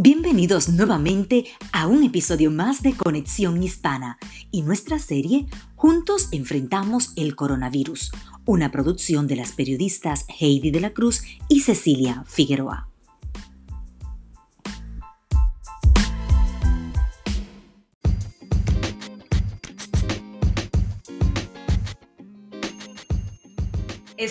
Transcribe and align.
Bienvenidos 0.00 0.68
nuevamente 0.68 1.46
a 1.72 1.88
un 1.88 2.04
episodio 2.04 2.52
más 2.52 2.82
de 2.82 2.94
Conexión 2.94 3.60
Hispana 3.60 4.16
y 4.52 4.62
nuestra 4.62 5.00
serie 5.00 5.46
Juntos 5.74 6.28
enfrentamos 6.30 7.12
el 7.16 7.34
coronavirus, 7.34 8.12
una 8.44 8.70
producción 8.70 9.26
de 9.26 9.34
las 9.34 9.50
periodistas 9.50 10.24
Heidi 10.28 10.70
de 10.70 10.78
la 10.78 10.90
Cruz 10.90 11.24
y 11.48 11.62
Cecilia 11.62 12.22
Figueroa. 12.28 12.87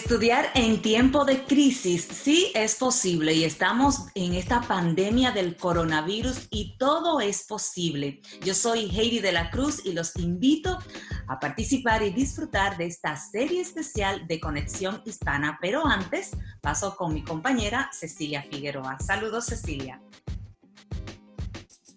Estudiar 0.09 0.45
en 0.55 0.81
tiempo 0.81 1.25
de 1.25 1.43
crisis 1.43 2.07
sí 2.09 2.49
es 2.55 2.75
posible 2.75 3.33
y 3.33 3.43
estamos 3.43 4.05
en 4.15 4.35
esta 4.35 4.61
pandemia 4.61 5.31
del 5.31 5.57
coronavirus 5.57 6.47
y 6.49 6.77
todo 6.77 7.19
es 7.19 7.45
posible. 7.45 8.21
Yo 8.39 8.53
soy 8.53 8.89
Heidi 8.89 9.19
de 9.19 9.33
la 9.33 9.49
Cruz 9.49 9.85
y 9.85 9.91
los 9.91 10.15
invito 10.15 10.79
a 11.27 11.41
participar 11.41 12.03
y 12.03 12.11
disfrutar 12.11 12.77
de 12.77 12.85
esta 12.85 13.17
serie 13.17 13.59
especial 13.59 14.25
de 14.27 14.39
Conexión 14.39 15.01
Hispana, 15.03 15.57
pero 15.59 15.85
antes 15.85 16.31
paso 16.61 16.95
con 16.95 17.13
mi 17.13 17.25
compañera 17.25 17.89
Cecilia 17.91 18.43
Figueroa. 18.49 18.97
Saludos 19.01 19.47
Cecilia. 19.47 20.01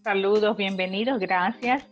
Saludos, 0.02 0.56
bienvenidos, 0.56 1.20
gracias. 1.20 1.84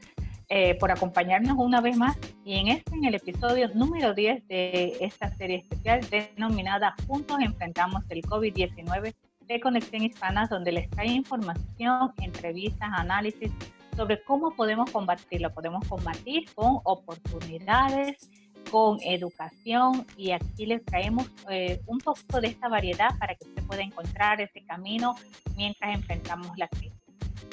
Eh, 0.50 0.76
por 0.76 0.90
acompañarnos 0.90 1.58
una 1.58 1.82
vez 1.82 1.98
más 1.98 2.16
y 2.42 2.54
en 2.54 2.68
este, 2.68 2.94
en 2.94 3.04
el 3.04 3.14
episodio 3.14 3.68
número 3.74 4.14
10 4.14 4.48
de 4.48 4.96
esta 5.00 5.28
serie 5.36 5.58
especial 5.58 6.00
denominada 6.08 6.94
Juntos 7.06 7.38
Enfrentamos 7.40 8.02
el 8.08 8.22
COVID-19 8.22 9.14
de 9.46 9.60
Conexión 9.60 10.04
Hispana, 10.04 10.46
donde 10.46 10.72
les 10.72 10.88
trae 10.88 11.08
información, 11.08 12.14
entrevistas, 12.22 12.88
análisis 12.94 13.52
sobre 13.94 14.22
cómo 14.22 14.54
podemos 14.56 14.90
combatirlo. 14.90 15.52
Podemos 15.52 15.86
combatir 15.86 16.50
con 16.54 16.80
oportunidades, 16.84 18.30
con 18.70 18.98
educación 19.02 20.06
y 20.16 20.30
aquí 20.30 20.64
les 20.64 20.82
traemos 20.82 21.26
eh, 21.50 21.82
un 21.86 21.98
poco 21.98 22.40
de 22.40 22.48
esta 22.48 22.68
variedad 22.70 23.10
para 23.18 23.34
que 23.34 23.46
usted 23.46 23.62
pueda 23.64 23.82
encontrar 23.82 24.40
ese 24.40 24.64
camino 24.64 25.14
mientras 25.56 25.94
enfrentamos 25.94 26.56
la 26.56 26.68
crisis 26.68 26.97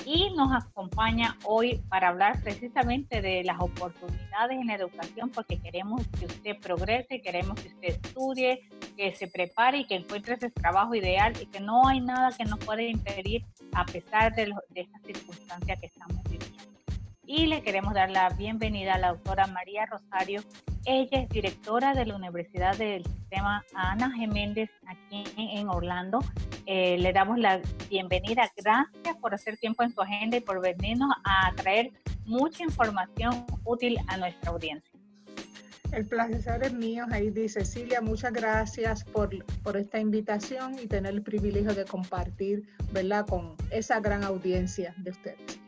y 0.06 0.30
nos 0.36 0.54
acompaña 0.54 1.36
hoy 1.44 1.82
para 1.90 2.10
hablar 2.10 2.42
precisamente 2.42 3.22
de 3.22 3.44
las 3.44 3.60
oportunidades 3.60 4.60
en 4.62 4.68
la 4.68 4.76
educación 4.76 5.32
porque 5.32 5.60
queremos 5.60 6.06
que 6.20 6.26
usted 6.28 6.58
progrese, 6.62 7.22
queremos 7.22 7.60
que 7.60 7.70
usted 7.70 7.88
estudie, 7.88 8.62
que 8.96 9.16
se 9.16 9.28
prepare 9.28 9.80
y 9.80 9.86
que 9.86 9.96
encuentre 9.96 10.36
ese 10.36 10.52
trabajo 10.52 10.94
ideal 10.94 11.34
y 11.42 11.48
que 11.48 11.60
no 11.60 11.88
hay 11.88 12.02
nada 12.02 12.32
que 12.38 12.46
nos 12.46 12.60
pueda 12.60 12.84
impedir 12.84 13.44
a 13.74 13.86
pesar 13.86 14.36
de, 14.36 14.54
de 14.70 14.82
esta 14.82 15.00
circunstancia 15.00 15.76
que 15.76 15.88
estamos 15.88 16.24
viviendo. 16.26 16.75
Y 17.28 17.48
le 17.48 17.62
queremos 17.62 17.94
dar 17.94 18.10
la 18.12 18.30
bienvenida 18.30 18.96
a 18.96 19.00
la 19.00 19.10
doctora 19.10 19.48
María 19.48 19.86
Rosario. 19.86 20.42
Ella 20.86 21.22
es 21.22 21.30
directora 21.30 21.94
de 21.94 22.06
la 22.06 22.16
Universidad 22.16 22.78
del 22.78 23.04
Sistema 23.04 23.64
Ana 23.74 24.12
Geméndez 24.12 24.70
aquí 24.88 25.24
en 25.38 25.68
Orlando 25.68 26.20
eh, 26.68 26.98
le 26.98 27.14
damos 27.14 27.38
la 27.38 27.62
bienvenida. 27.90 28.50
Gracias 28.58 29.18
por 29.22 29.34
hacer 29.34 29.58
tiempo 29.58 29.84
en 29.84 29.94
su 29.94 30.02
agenda 30.02 30.38
y 30.38 30.40
por 30.40 30.62
venirnos 30.62 31.12
a 31.24 31.54
traer 31.56 31.92
mucha 32.26 32.64
información 32.64 33.46
útil 33.64 33.98
a 34.08 34.18
nuestra 34.18 34.52
audiencia. 34.52 34.92
El 35.92 36.08
placer 36.08 36.64
es 36.64 36.74
mío, 36.74 37.06
Heidi. 37.12 37.48
Cecilia, 37.48 38.02
muchas 38.02 38.34
gracias 38.34 39.04
por, 39.04 39.30
por, 39.62 39.78
esta 39.78 40.00
invitación 40.00 40.78
y 40.80 40.88
tener 40.88 41.14
el 41.14 41.22
privilegio 41.22 41.74
de 41.76 41.86
compartir, 41.86 42.68
¿verdad?, 42.92 43.28
con 43.28 43.56
esa 43.70 44.00
gran 44.00 44.24
audiencia 44.24 44.96
de 44.98 45.12
ustedes. 45.12 45.65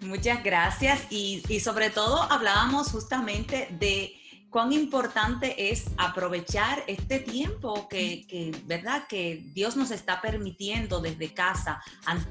Muchas 0.00 0.42
gracias. 0.44 1.02
Y, 1.10 1.42
y 1.48 1.60
sobre 1.60 1.90
todo 1.90 2.22
hablábamos 2.30 2.88
justamente 2.88 3.68
de 3.78 4.18
cuán 4.50 4.72
importante 4.72 5.70
es 5.70 5.86
aprovechar 5.98 6.82
este 6.86 7.18
tiempo 7.18 7.88
que, 7.88 8.54
¿verdad? 8.64 9.06
que 9.08 9.42
Dios 9.52 9.76
nos 9.76 9.90
está 9.90 10.20
permitiendo 10.20 11.00
desde 11.00 11.34
casa 11.34 11.82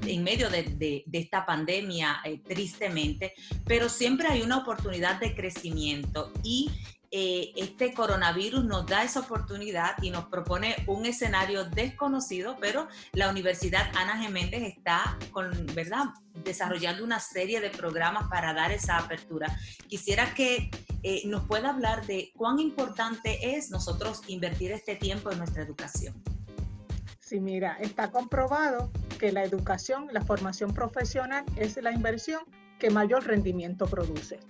en 0.02 0.22
medio 0.24 0.50
de, 0.50 1.04
esta 1.12 1.46
pandemia, 1.46 2.20
eh, 2.24 2.40
tristemente, 2.46 3.34
pero 3.64 3.88
siempre 3.88 4.28
hay 4.28 4.42
una 4.42 4.58
oportunidad 4.58 5.20
de 5.20 5.34
crecimiento. 5.34 6.32
Y 6.42 6.70
eh, 7.10 7.52
este 7.56 7.94
coronavirus 7.94 8.64
nos 8.64 8.86
da 8.86 9.02
esa 9.02 9.20
oportunidad 9.20 9.94
y 10.02 10.10
nos 10.10 10.26
propone 10.26 10.76
un 10.86 11.06
escenario 11.06 11.64
desconocido, 11.64 12.56
pero 12.60 12.88
la 13.12 13.30
Universidad 13.30 13.90
Ana 13.96 14.18
Geméndez 14.18 14.62
está 14.62 15.16
con, 15.30 15.50
¿verdad? 15.74 16.06
desarrollando 16.44 17.02
una 17.04 17.18
serie 17.18 17.60
de 17.60 17.70
programas 17.70 18.28
para 18.28 18.52
dar 18.52 18.72
esa 18.72 18.98
apertura. 18.98 19.58
Quisiera 19.88 20.34
que 20.34 20.70
eh, 21.02 21.22
nos 21.26 21.44
pueda 21.46 21.70
hablar 21.70 22.06
de 22.06 22.30
cuán 22.36 22.58
importante 22.58 23.56
es 23.56 23.70
nosotros 23.70 24.22
invertir 24.26 24.72
este 24.72 24.96
tiempo 24.96 25.30
en 25.30 25.38
nuestra 25.38 25.62
educación. 25.62 26.22
Sí, 27.20 27.40
mira, 27.40 27.76
está 27.80 28.10
comprobado 28.10 28.90
que 29.18 29.32
la 29.32 29.44
educación, 29.44 30.08
la 30.12 30.22
formación 30.22 30.72
profesional 30.72 31.44
es 31.56 31.76
la 31.82 31.92
inversión 31.92 32.40
que 32.78 32.90
mayor 32.90 33.26
rendimiento 33.26 33.86
produce. 33.86 34.40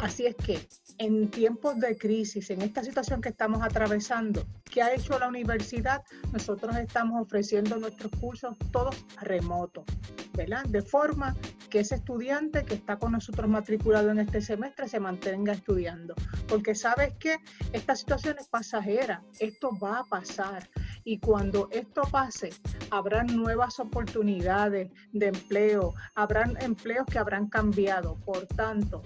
Así 0.00 0.26
es 0.26 0.34
que 0.34 0.66
en 1.02 1.28
tiempos 1.32 1.80
de 1.80 1.98
crisis, 1.98 2.48
en 2.50 2.62
esta 2.62 2.84
situación 2.84 3.20
que 3.20 3.30
estamos 3.30 3.60
atravesando, 3.60 4.46
¿qué 4.70 4.82
ha 4.82 4.94
hecho 4.94 5.18
la 5.18 5.26
universidad? 5.26 6.04
Nosotros 6.32 6.76
estamos 6.76 7.20
ofreciendo 7.20 7.76
nuestros 7.76 8.12
cursos 8.20 8.56
todos 8.70 8.94
remotos, 9.20 9.84
¿verdad? 10.32 10.62
De 10.66 10.80
forma 10.80 11.36
que 11.68 11.80
ese 11.80 11.96
estudiante 11.96 12.64
que 12.64 12.74
está 12.74 13.00
con 13.00 13.10
nosotros 13.10 13.50
matriculado 13.50 14.10
en 14.10 14.20
este 14.20 14.40
semestre 14.40 14.86
se 14.86 15.00
mantenga 15.00 15.54
estudiando. 15.54 16.14
Porque 16.46 16.76
sabes 16.76 17.14
que 17.18 17.38
esta 17.72 17.96
situación 17.96 18.36
es 18.38 18.46
pasajera, 18.46 19.24
esto 19.40 19.76
va 19.82 19.98
a 19.98 20.04
pasar. 20.04 20.68
Y 21.02 21.18
cuando 21.18 21.68
esto 21.72 22.02
pase, 22.12 22.50
habrá 22.90 23.24
nuevas 23.24 23.80
oportunidades 23.80 24.88
de 25.12 25.26
empleo, 25.26 25.94
habrán 26.14 26.56
empleos 26.62 27.06
que 27.06 27.18
habrán 27.18 27.48
cambiado. 27.48 28.14
Por 28.24 28.46
tanto, 28.46 29.02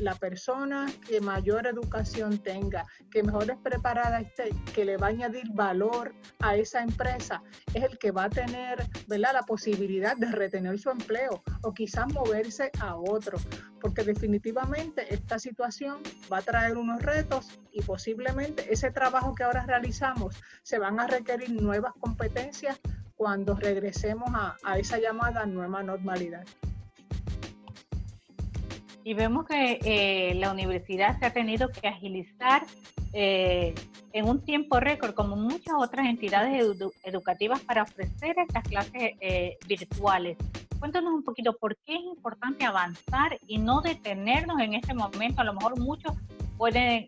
la 0.00 0.14
persona 0.14 0.86
que 1.06 1.20
mayor 1.20 1.66
educación 1.66 2.38
tenga, 2.38 2.86
que 3.10 3.22
mejor 3.22 3.50
es 3.50 3.58
preparada 3.58 4.20
esté, 4.20 4.50
que 4.74 4.84
le 4.84 4.96
va 4.96 5.06
a 5.06 5.10
añadir 5.10 5.50
valor 5.52 6.14
a 6.40 6.56
esa 6.56 6.82
empresa, 6.82 7.42
es 7.74 7.84
el 7.84 7.98
que 7.98 8.10
va 8.10 8.24
a 8.24 8.30
tener 8.30 8.86
¿verdad? 9.06 9.32
la 9.34 9.42
posibilidad 9.42 10.16
de 10.16 10.30
retener 10.30 10.78
su 10.78 10.90
empleo 10.90 11.42
o 11.62 11.72
quizás 11.74 12.12
moverse 12.12 12.70
a 12.80 12.96
otro, 12.96 13.38
porque 13.80 14.02
definitivamente 14.02 15.12
esta 15.12 15.38
situación 15.38 16.02
va 16.32 16.38
a 16.38 16.42
traer 16.42 16.76
unos 16.76 17.02
retos 17.02 17.58
y 17.72 17.82
posiblemente 17.82 18.72
ese 18.72 18.90
trabajo 18.90 19.34
que 19.34 19.44
ahora 19.44 19.64
realizamos 19.66 20.36
se 20.62 20.78
van 20.78 21.00
a 21.00 21.06
requerir 21.06 21.50
nuevas 21.50 21.92
competencias 22.00 22.80
cuando 23.16 23.54
regresemos 23.54 24.30
a, 24.34 24.56
a 24.64 24.78
esa 24.78 24.98
llamada 24.98 25.44
nueva 25.44 25.82
normalidad 25.82 26.44
y 29.04 29.14
vemos 29.14 29.46
que 29.46 29.78
eh, 29.84 30.34
la 30.34 30.52
universidad 30.52 31.18
se 31.18 31.26
ha 31.26 31.32
tenido 31.32 31.68
que 31.70 31.88
agilizar 31.88 32.66
eh, 33.12 33.74
en 34.12 34.28
un 34.28 34.44
tiempo 34.44 34.78
récord, 34.78 35.14
como 35.14 35.36
muchas 35.36 35.74
otras 35.78 36.06
entidades 36.06 36.62
educativas, 37.04 37.60
para 37.60 37.82
ofrecer 37.82 38.36
estas 38.38 38.62
clases 38.64 39.14
eh, 39.20 39.56
virtuales. 39.66 40.36
Cuéntanos 40.78 41.12
un 41.12 41.24
poquito 41.24 41.56
por 41.56 41.76
qué 41.78 41.94
es 41.94 42.02
importante 42.02 42.64
avanzar 42.64 43.38
y 43.46 43.58
no 43.58 43.80
detenernos 43.80 44.60
en 44.60 44.74
este 44.74 44.94
momento. 44.94 45.40
A 45.40 45.44
lo 45.44 45.54
mejor 45.54 45.78
muchos 45.78 46.14
pueden, 46.56 47.06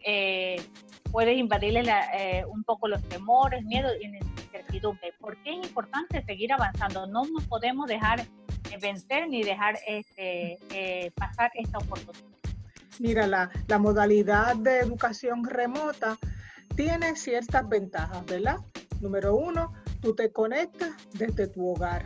pueden 1.11 1.39
invadirle 1.39 1.83
un 2.49 2.65
poco 2.65 2.87
los 2.87 3.03
temores, 3.09 3.65
miedo 3.65 3.89
y 3.99 4.07
incertidumbre. 4.07 5.15
¿Por 5.19 5.39
qué 5.43 5.59
es 5.59 5.67
importante 5.67 6.23
seguir 6.25 6.53
avanzando? 6.53 7.07
No 7.07 7.25
nos 7.25 7.47
podemos 7.47 7.87
dejar 7.87 8.27
vencer 8.81 9.29
ni 9.29 9.43
dejar 9.43 9.79
este, 9.87 10.59
eh, 10.71 11.11
pasar 11.15 11.51
esta 11.55 11.79
oportunidad. 11.79 12.27
Mira, 12.99 13.27
la, 13.27 13.51
la 13.69 13.79
modalidad 13.79 14.57
de 14.57 14.81
educación 14.81 15.45
remota 15.45 16.19
tiene 16.77 17.17
ciertas 17.17 17.69
ventajas, 17.69 18.25
¿verdad? 18.27 18.59
Número 19.01 19.35
uno, 19.35 19.73
tú 20.01 20.15
te 20.15 20.31
conectas 20.31 20.91
desde 21.13 21.47
tu 21.47 21.69
hogar 21.69 22.05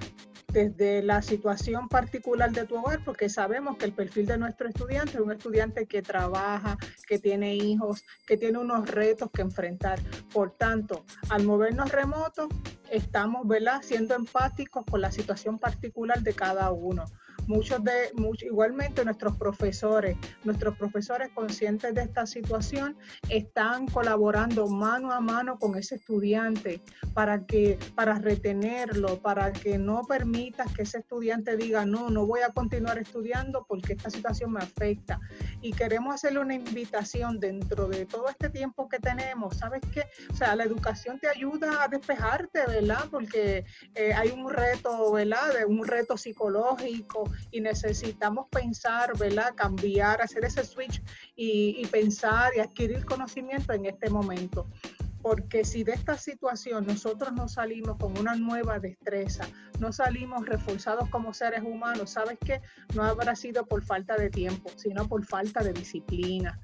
desde 0.56 1.02
la 1.02 1.20
situación 1.20 1.86
particular 1.86 2.50
de 2.50 2.64
tu 2.64 2.76
hogar, 2.76 3.04
porque 3.04 3.28
sabemos 3.28 3.76
que 3.76 3.84
el 3.84 3.92
perfil 3.92 4.24
de 4.24 4.38
nuestro 4.38 4.66
estudiante 4.66 5.18
es 5.18 5.20
un 5.20 5.30
estudiante 5.30 5.84
que 5.84 6.00
trabaja, 6.00 6.78
que 7.06 7.18
tiene 7.18 7.54
hijos, 7.54 8.04
que 8.26 8.38
tiene 8.38 8.56
unos 8.58 8.88
retos 8.88 9.30
que 9.30 9.42
enfrentar. 9.42 9.98
Por 10.32 10.52
tanto, 10.52 11.04
al 11.28 11.44
movernos 11.44 11.92
remoto, 11.92 12.48
estamos 12.90 13.46
¿verdad? 13.46 13.82
siendo 13.82 14.14
empáticos 14.14 14.84
con 14.84 15.00
la 15.00 15.10
situación 15.10 15.58
particular 15.58 16.20
de 16.22 16.34
cada 16.34 16.70
uno. 16.70 17.04
Muchos 17.46 17.82
de, 17.84 18.10
igualmente 18.43 19.04
nuestros 19.04 19.37
profesores, 19.37 20.16
nuestros 20.43 20.76
profesores 20.76 21.28
conscientes 21.32 21.94
de 21.94 22.02
esta 22.02 22.26
situación 22.26 22.96
están 23.28 23.87
colaborando 23.87 24.66
mano 24.66 25.12
a 25.12 25.20
mano 25.20 25.58
con 25.58 25.76
ese 25.76 25.96
estudiante 25.96 26.81
para 27.14 27.46
que, 27.46 27.78
para 27.94 28.19
retenerlo, 28.19 29.20
para 29.20 29.52
que 29.52 29.78
no 29.78 30.02
permitas 30.06 30.72
que 30.72 30.82
ese 30.82 30.98
estudiante 30.98 31.56
diga, 31.56 31.87
no, 31.87 32.10
no 32.10 32.26
voy 32.26 32.40
a 32.40 32.50
continuar 32.50 32.98
estudiando 32.98 33.64
porque 33.69 33.92
esta 33.92 34.10
situación 34.10 34.52
me 34.52 34.60
afecta. 34.60 35.20
Y 35.62 35.72
queremos 35.72 36.14
hacerle 36.14 36.40
una 36.40 36.54
invitación 36.54 37.38
dentro 37.38 37.87
de 37.87 38.06
todo 38.06 38.28
este 38.28 38.50
tiempo 38.50 38.88
que 38.88 38.99
tenemos. 38.99 39.56
¿Sabes 39.58 39.82
qué? 39.92 40.04
O 40.31 40.34
sea, 40.34 40.56
la 40.56 40.64
educación 40.64 41.20
te 41.20 41.28
ayuda 41.28 41.84
a 41.84 41.88
despejarte, 41.88 42.66
¿verdad? 42.66 43.04
Porque 43.10 43.64
eh, 43.94 44.12
hay 44.14 44.31
un 44.31 44.50
reto, 44.50 45.12
¿verdad? 45.12 45.50
Un 45.69 45.87
reto 45.87 46.16
psicológico 46.16 47.31
y 47.50 47.60
necesitamos 47.60 48.46
pensar, 48.50 49.16
¿verdad? 49.18 49.54
Cambiar, 49.54 50.20
hacer 50.20 50.44
ese 50.44 50.64
switch 50.64 51.02
y, 51.34 51.86
pensar 51.86 52.52
y 52.56 52.60
adquirir 52.60 53.04
conocimiento 53.04 53.72
en 53.72 53.86
este 53.86 54.10
momento 54.10 54.66
porque 55.22 55.64
si 55.64 55.82
de 55.82 55.92
esta 55.92 56.16
situación 56.16 56.86
nosotros 56.86 57.32
no 57.32 57.48
salimos 57.48 57.96
con 57.96 58.16
una 58.16 58.36
nueva 58.36 58.78
destreza, 58.78 59.44
no 59.80 59.92
salimos 59.92 60.46
reforzados 60.46 61.08
como 61.08 61.34
seres 61.34 61.62
humanos, 61.64 62.10
¿sabes 62.10 62.38
qué? 62.44 62.60
No 62.94 63.02
habrá 63.02 63.34
sido 63.34 63.66
por 63.66 63.82
falta 63.82 64.14
de 64.16 64.30
tiempo, 64.30 64.70
sino 64.76 65.08
por 65.08 65.26
falta 65.26 65.64
de 65.64 65.72
disciplina. 65.72 66.60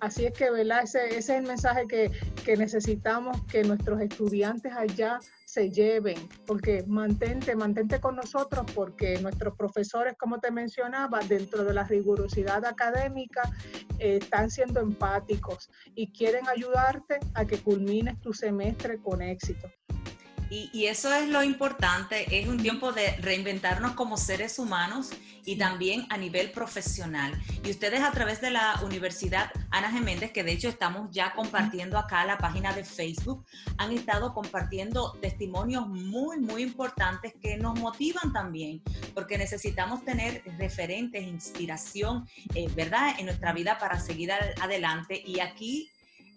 Así 0.00 0.24
es 0.24 0.32
que, 0.32 0.50
¿verdad? 0.50 0.84
Ese, 0.84 1.18
es 1.18 1.28
el 1.28 1.42
mensaje 1.42 1.86
que, 1.86 2.10
que 2.46 2.56
necesitamos 2.56 3.42
que 3.44 3.62
nuestros 3.64 4.00
estudiantes 4.00 4.72
allá 4.72 5.18
se 5.58 5.70
lleven, 5.70 6.16
porque 6.46 6.84
mantente, 6.86 7.56
mantente 7.56 8.00
con 8.00 8.14
nosotros, 8.14 8.64
porque 8.76 9.18
nuestros 9.18 9.56
profesores, 9.56 10.14
como 10.16 10.38
te 10.38 10.52
mencionaba, 10.52 11.18
dentro 11.18 11.64
de 11.64 11.74
la 11.74 11.82
rigurosidad 11.82 12.64
académica, 12.64 13.42
eh, 13.98 14.18
están 14.22 14.50
siendo 14.50 14.78
empáticos 14.78 15.68
y 15.96 16.12
quieren 16.12 16.46
ayudarte 16.46 17.18
a 17.34 17.44
que 17.44 17.58
culmines 17.58 18.20
tu 18.20 18.32
semestre 18.32 18.98
con 19.02 19.20
éxito. 19.20 19.68
Y, 20.50 20.86
eso 20.86 21.12
es 21.12 21.28
lo 21.28 21.42
importante, 21.42 22.40
es 22.40 22.48
un 22.48 22.58
tiempo 22.58 22.92
de 22.92 23.16
reinventarnos 23.18 23.92
como 23.92 24.16
seres 24.16 24.58
humanos 24.58 25.10
y 25.44 25.56
también 25.56 26.06
a 26.08 26.16
nivel 26.16 26.50
profesional. 26.50 27.32
Y 27.64 27.70
ustedes 27.70 28.00
a 28.00 28.12
través 28.12 28.40
de 28.40 28.50
la 28.50 28.80
Universidad 28.82 29.50
Ana 29.70 29.90
Geméndez, 29.90 30.32
que 30.32 30.44
de 30.44 30.52
hecho 30.52 30.68
estamos 30.68 31.10
ya 31.10 31.34
compartiendo 31.34 31.98
acá 31.98 32.24
la 32.24 32.38
página 32.38 32.72
de 32.72 32.84
Facebook, 32.84 33.44
han 33.76 33.92
estado 33.92 34.32
compartiendo 34.32 35.12
testimonios 35.20 35.86
muy, 35.86 36.38
muy 36.38 36.62
importantes 36.62 37.34
que 37.40 37.58
nos 37.58 37.78
motivan 37.78 38.32
también, 38.32 38.82
porque 39.14 39.36
necesitamos 39.36 40.04
tener 40.04 40.42
referentes, 40.58 41.22
inspiración, 41.22 42.26
eh, 42.54 42.68
¿verdad?, 42.74 43.14
en 43.18 43.26
nuestra 43.26 43.52
vida 43.52 43.78
para 43.78 44.00
seguir 44.00 44.32
adelante. 44.32 45.22
Y 45.26 45.40
aquí 45.40 45.90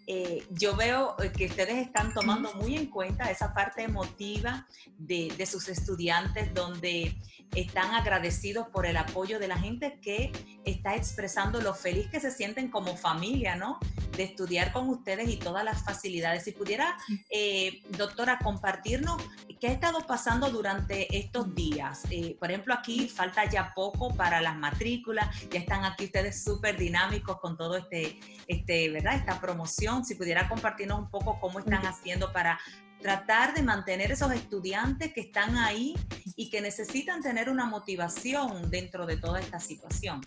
eh, 0.07 0.45
yo 0.49 0.75
veo 0.75 1.15
eh, 1.19 1.31
que 1.31 1.45
ustedes 1.45 1.77
están 1.77 2.13
tomando 2.13 2.53
muy 2.55 2.75
en 2.75 2.87
cuenta 2.87 3.29
esa 3.29 3.53
parte 3.53 3.83
emotiva 3.83 4.67
de, 4.97 5.33
de, 5.37 5.45
sus 5.45 5.69
estudiantes, 5.69 6.53
donde 6.53 7.15
están 7.55 7.93
agradecidos 7.93 8.67
por 8.69 8.85
el 8.85 8.97
apoyo 8.97 9.37
de 9.37 9.47
la 9.47 9.57
gente 9.57 9.99
que 10.01 10.31
está 10.65 10.95
expresando 10.95 11.61
lo 11.61 11.73
feliz 11.73 12.07
que 12.09 12.19
se 12.19 12.31
sienten 12.31 12.69
como 12.69 12.95
familia, 12.97 13.55
¿no? 13.55 13.79
De 14.15 14.23
estudiar 14.23 14.71
con 14.71 14.89
ustedes 14.89 15.29
y 15.29 15.37
todas 15.37 15.63
las 15.63 15.83
facilidades. 15.83 16.43
Si 16.43 16.51
pudiera, 16.51 16.97
eh, 17.29 17.81
doctora, 17.97 18.39
compartirnos 18.39 19.21
qué 19.59 19.67
ha 19.67 19.71
estado 19.71 20.07
pasando 20.07 20.49
durante 20.49 21.15
estos 21.17 21.53
días. 21.53 22.03
por 22.39 22.49
ejemplo, 22.49 22.73
aquí 22.73 23.07
falta 23.07 23.47
ya 23.49 23.73
poco 23.75 24.13
para 24.15 24.41
las 24.41 24.57
matrículas, 24.57 25.27
ya 25.51 25.59
están 25.59 25.85
aquí 25.85 26.05
ustedes 26.05 26.43
súper 26.43 26.77
dinámicos 26.77 27.39
con 27.39 27.57
todo 27.57 27.77
este, 27.77 28.19
este, 28.47 28.89
¿verdad? 28.89 29.15
Esta 29.15 29.39
promoción 29.39 29.90
si 30.03 30.15
pudiera 30.15 30.47
compartirnos 30.47 30.99
un 30.99 31.09
poco 31.09 31.39
cómo 31.39 31.59
están 31.59 31.85
haciendo 31.85 32.31
para 32.31 32.59
tratar 33.01 33.53
de 33.53 33.63
mantener 33.63 34.11
esos 34.11 34.31
estudiantes 34.31 35.13
que 35.13 35.21
están 35.21 35.57
ahí 35.57 35.95
y 36.35 36.49
que 36.49 36.61
necesitan 36.61 37.21
tener 37.21 37.49
una 37.49 37.65
motivación 37.65 38.69
dentro 38.69 39.05
de 39.05 39.17
toda 39.17 39.39
esta 39.39 39.59
situación. 39.59 40.21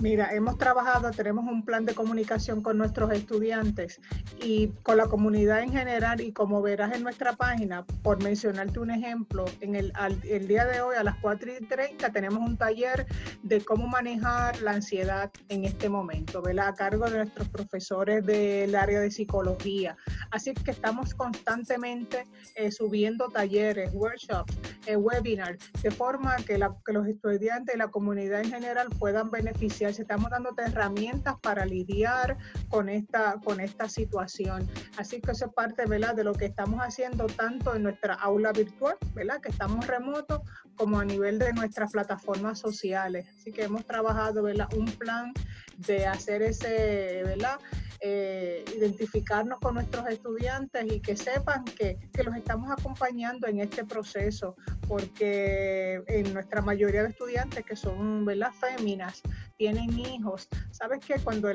Mira, 0.00 0.32
hemos 0.32 0.56
trabajado, 0.58 1.10
tenemos 1.10 1.44
un 1.46 1.64
plan 1.64 1.84
de 1.84 1.92
comunicación 1.92 2.62
con 2.62 2.78
nuestros 2.78 3.10
estudiantes 3.10 4.00
y 4.40 4.68
con 4.84 4.96
la 4.96 5.08
comunidad 5.08 5.60
en 5.60 5.72
general 5.72 6.20
y 6.20 6.30
como 6.30 6.62
verás 6.62 6.94
en 6.94 7.02
nuestra 7.02 7.32
página, 7.32 7.84
por 8.04 8.22
mencionarte 8.22 8.78
un 8.78 8.92
ejemplo, 8.92 9.44
en 9.60 9.74
el, 9.74 9.92
el 10.22 10.46
día 10.46 10.66
de 10.66 10.82
hoy 10.82 10.94
a 10.94 11.02
las 11.02 11.16
4 11.16 11.50
y 11.60 11.66
30 11.66 12.12
tenemos 12.12 12.48
un 12.48 12.56
taller 12.56 13.06
de 13.42 13.60
cómo 13.60 13.88
manejar 13.88 14.62
la 14.62 14.70
ansiedad 14.70 15.32
en 15.48 15.64
este 15.64 15.88
momento, 15.88 16.42
¿verdad? 16.42 16.68
A 16.68 16.74
cargo 16.76 17.06
de 17.06 17.16
nuestros 17.16 17.48
profesores 17.48 18.24
del 18.24 18.76
área 18.76 19.00
de 19.00 19.10
psicología. 19.10 19.96
Así 20.30 20.54
que 20.54 20.70
estamos 20.70 21.12
constantemente 21.12 22.22
eh, 22.54 22.70
subiendo 22.70 23.30
talleres, 23.30 23.90
workshops, 23.94 24.56
eh, 24.86 24.94
webinars, 24.94 25.58
de 25.82 25.90
forma 25.90 26.36
que, 26.36 26.64
que 26.86 26.92
los 26.92 27.08
estudiantes 27.08 27.74
y 27.74 27.78
la 27.78 27.88
comunidad 27.88 28.42
en 28.42 28.52
general 28.52 28.90
puedan 28.96 29.28
beneficiar 29.32 29.87
estamos 29.96 30.30
dándote 30.30 30.62
herramientas 30.62 31.36
para 31.40 31.64
lidiar 31.64 32.36
con 32.68 32.88
esta, 32.88 33.36
con 33.44 33.60
esta 33.60 33.88
situación. 33.88 34.68
Así 34.96 35.20
que 35.20 35.32
eso 35.32 35.46
es 35.46 35.52
parte 35.52 35.86
de 35.86 36.24
lo 36.24 36.32
que 36.32 36.46
estamos 36.46 36.80
haciendo 36.80 37.26
tanto 37.26 37.74
en 37.74 37.82
nuestra 37.82 38.14
aula 38.14 38.52
virtual, 38.52 38.96
¿verdad? 39.14 39.40
que 39.40 39.50
estamos 39.50 39.86
remotos, 39.86 40.40
como 40.76 41.00
a 41.00 41.04
nivel 41.04 41.38
de 41.38 41.52
nuestras 41.52 41.92
plataformas 41.92 42.58
sociales. 42.58 43.26
Así 43.36 43.52
que 43.52 43.64
hemos 43.64 43.84
trabajado 43.84 44.42
un 44.76 44.86
plan 44.98 45.32
de 45.76 46.06
hacer 46.06 46.42
ese, 46.42 47.22
¿verdad? 47.24 47.58
Eh, 48.00 48.64
identificarnos 48.76 49.58
con 49.58 49.74
nuestros 49.74 50.06
estudiantes 50.06 50.84
y 50.88 51.00
que 51.00 51.16
sepan 51.16 51.64
que, 51.64 51.98
que, 52.12 52.22
los 52.22 52.36
estamos 52.36 52.70
acompañando 52.70 53.48
en 53.48 53.58
este 53.58 53.84
proceso, 53.84 54.54
porque 54.86 56.00
en 56.06 56.32
nuestra 56.32 56.62
mayoría 56.62 57.02
de 57.02 57.08
estudiantes 57.08 57.64
que 57.64 57.74
son 57.74 58.24
¿verdad? 58.24 58.52
féminas, 58.52 59.20
tienen 59.56 59.98
hijos, 59.98 60.48
sabes 60.70 61.04
que 61.04 61.18
cuando, 61.18 61.48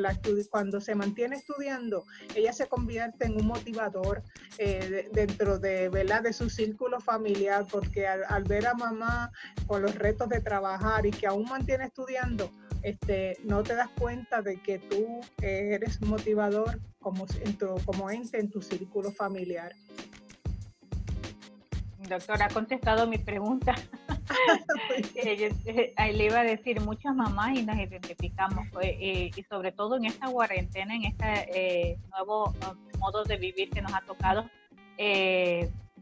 cuando 0.51 0.81
se 0.81 0.95
mantiene 0.95 1.38
estudiando, 1.38 2.04
ella 2.36 2.51
se 2.51 2.68
convierte 2.68 3.25
en 3.25 3.38
un 3.38 3.48
motivador 3.48 4.22
eh, 4.57 5.10
dentro 5.13 5.60
de, 5.60 5.88
¿verdad? 5.88 6.24
de 6.24 6.34
su 6.34 6.50
círculo 6.50 7.00
familiar, 7.00 7.66
porque 7.72 8.06
al, 8.06 8.24
al 8.28 8.44
ver 8.44 8.68
a 8.68 8.74
mamá 8.74 9.31
con 9.66 9.81
los 9.81 9.96
retos 9.96 10.28
de 10.28 10.42
trabajar 10.42 11.06
y 11.06 11.12
que 11.12 11.25
aún 11.25 11.46
mantiene 11.46 11.86
estudiando, 11.86 12.51
este, 12.84 13.38
no 13.44 13.64
te 13.64 13.76
das 13.76 13.90
cuenta 14.00 14.42
de 14.42 14.62
que 14.62 14.80
tú 14.80 15.22
eres 15.42 16.02
motivador 16.02 16.80
como, 17.00 17.26
como 17.86 18.10
ente 18.10 18.40
en 18.40 18.50
tu 18.52 18.62
círculo 18.62 19.12
familiar. 19.12 19.74
Doctora, 22.08 22.46
ha 22.46 22.50
contestado 22.50 23.08
mi 23.08 23.18
pregunta. 23.18 23.75
Eh, 25.16 26.13
le 26.13 26.25
iba 26.25 26.40
a 26.40 26.44
decir, 26.44 26.80
muchas 26.82 27.16
mamás 27.16 27.58
y 27.58 27.63
nos 27.63 27.78
identificamos, 27.78 28.68
eh, 28.82 29.32
y 29.36 29.44
sobre 29.44 29.72
todo 29.72 29.98
en 29.98 30.06
esta 30.06 30.28
cuarentena, 30.28 30.96
en 30.96 31.06
este 31.06 31.50
eh, 31.54 31.98
nuevo 32.12 32.54
modo 33.00 33.24
de 33.24 33.38
vivir 33.38 33.70
que 33.70 33.82
nos 33.82 33.94
ha 33.94 34.02
tocado, 34.02 34.50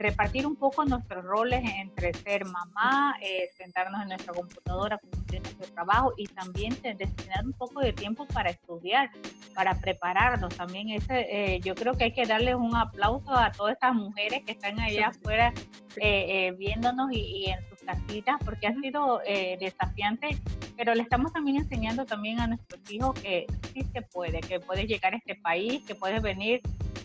repartir 0.01 0.45
un 0.45 0.55
poco 0.55 0.83
nuestros 0.85 1.23
roles 1.23 1.61
entre 1.77 2.13
ser 2.13 2.45
mamá, 2.45 3.15
eh, 3.21 3.49
sentarnos 3.57 4.01
en 4.01 4.09
nuestra 4.09 4.33
computadora, 4.33 4.97
cumplir 4.97 5.41
nuestro 5.41 5.67
trabajo 5.67 6.13
y 6.17 6.27
también 6.27 6.75
destinar 6.81 7.45
un 7.45 7.53
poco 7.53 7.79
de 7.81 7.93
tiempo 7.93 8.25
para 8.27 8.49
estudiar, 8.49 9.11
para 9.53 9.79
prepararnos. 9.79 10.55
También 10.55 10.89
ese, 10.89 11.27
eh, 11.29 11.59
yo 11.61 11.75
creo 11.75 11.93
que 11.93 12.05
hay 12.05 12.13
que 12.13 12.25
darles 12.25 12.55
un 12.55 12.75
aplauso 12.75 13.31
a 13.31 13.51
todas 13.51 13.73
estas 13.73 13.93
mujeres 13.93 14.43
que 14.45 14.53
están 14.53 14.79
allá 14.79 15.07
afuera 15.07 15.53
eh, 15.97 16.53
viéndonos 16.57 17.11
y, 17.11 17.49
en 17.49 17.59
sus 17.69 17.79
casitas, 17.79 18.37
porque 18.43 18.67
ha 18.67 18.73
sido 18.75 19.21
desafiante, 19.59 20.37
pero 20.77 20.95
le 20.95 21.03
estamos 21.03 21.33
también 21.33 21.57
enseñando 21.57 22.05
también 22.05 22.39
a 22.39 22.47
nuestros 22.47 22.79
hijos 22.89 23.19
que 23.19 23.45
sí 23.73 23.83
se 23.93 24.01
puede, 24.01 24.39
que 24.41 24.59
puedes 24.59 24.87
llegar 24.87 25.13
a 25.13 25.17
este 25.17 25.35
país, 25.35 25.85
que 25.85 25.95
puedes 25.95 26.21
venir 26.21 26.61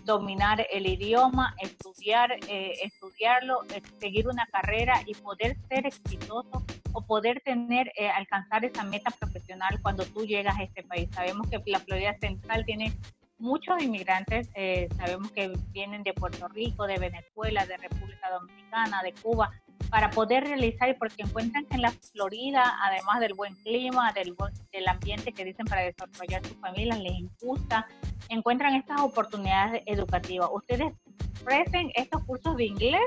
dominar 0.06 0.66
el 0.70 0.86
idioma, 0.86 1.54
estudiar, 1.58 1.95
eh, 2.06 2.72
estudiarlo, 2.84 3.64
eh, 3.74 3.82
seguir 3.98 4.28
una 4.28 4.46
carrera 4.46 5.02
y 5.06 5.14
poder 5.14 5.56
ser 5.68 5.86
exitoso 5.86 6.64
o 6.92 7.02
poder 7.04 7.40
tener, 7.40 7.92
eh, 7.96 8.08
alcanzar 8.08 8.64
esa 8.64 8.84
meta 8.84 9.10
profesional 9.10 9.80
cuando 9.82 10.04
tú 10.04 10.24
llegas 10.24 10.56
a 10.56 10.62
este 10.62 10.84
país. 10.84 11.08
Sabemos 11.12 11.48
que 11.48 11.60
la 11.66 11.80
Florida 11.80 12.16
Central 12.20 12.64
tiene 12.64 12.92
muchos 13.38 13.82
inmigrantes, 13.82 14.48
sabemos 14.96 15.30
que 15.32 15.52
vienen 15.70 16.02
de 16.02 16.14
Puerto 16.14 16.48
Rico, 16.48 16.86
de 16.86 16.98
Venezuela, 16.98 17.66
de 17.66 17.76
República 17.76 18.30
Dominicana, 18.30 19.02
de 19.02 19.12
Cuba, 19.12 19.50
para 19.90 20.08
poder 20.08 20.44
realizar, 20.44 20.96
porque 20.98 21.22
encuentran 21.22 21.66
que 21.66 21.74
en 21.74 21.82
la 21.82 21.90
Florida, 21.90 22.76
además 22.82 23.20
del 23.20 23.34
buen 23.34 23.54
clima, 23.56 24.12
del, 24.12 24.34
del 24.72 24.88
ambiente 24.88 25.32
que 25.32 25.44
dicen 25.44 25.66
para 25.66 25.82
desarrollar 25.82 26.46
su 26.46 26.54
familia, 26.54 26.96
les 26.96 27.24
gusta, 27.40 27.86
encuentran 28.30 28.74
estas 28.74 29.00
oportunidades 29.00 29.82
educativas. 29.84 30.48
Ustedes 30.52 30.94
ofrecen 31.42 31.90
estos 31.94 32.24
cursos 32.24 32.56
de 32.56 32.64
inglés 32.64 33.02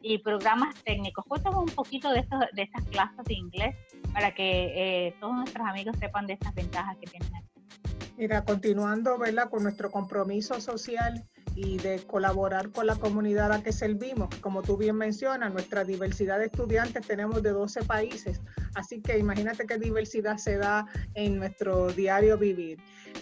y 0.00 0.18
programas 0.18 0.74
técnicos. 0.84 1.24
Cuéntame 1.26 1.56
un 1.56 1.66
poquito 1.66 2.10
de, 2.10 2.20
estos, 2.20 2.40
de 2.52 2.62
estas 2.62 2.84
clases 2.84 3.24
de 3.24 3.34
inglés 3.34 3.76
para 4.12 4.34
que 4.34 5.06
eh, 5.06 5.14
todos 5.20 5.34
nuestros 5.34 5.66
amigos 5.66 5.96
sepan 5.98 6.26
de 6.26 6.34
estas 6.34 6.54
ventajas 6.54 6.96
que 6.98 7.06
tienen 7.06 7.34
aquí. 7.34 7.48
Mira, 8.16 8.44
continuando 8.44 9.18
¿verdad? 9.18 9.50
con 9.50 9.64
nuestro 9.64 9.90
compromiso 9.90 10.60
social 10.60 11.24
y 11.56 11.78
de 11.78 12.02
colaborar 12.04 12.70
con 12.70 12.86
la 12.86 12.96
comunidad 12.96 13.46
a 13.46 13.56
la 13.56 13.62
que 13.62 13.72
servimos. 13.72 14.34
Como 14.36 14.62
tú 14.62 14.76
bien 14.76 14.96
mencionas, 14.96 15.52
nuestra 15.52 15.84
diversidad 15.84 16.38
de 16.38 16.46
estudiantes 16.46 17.06
tenemos 17.06 17.42
de 17.42 17.50
12 17.50 17.84
países, 17.84 18.40
así 18.74 19.00
que 19.00 19.18
imagínate 19.18 19.66
qué 19.66 19.78
diversidad 19.78 20.36
se 20.36 20.56
da 20.56 20.86
en 21.14 21.38
nuestro 21.38 21.88
diario 21.92 22.38
vivir. 22.38 22.78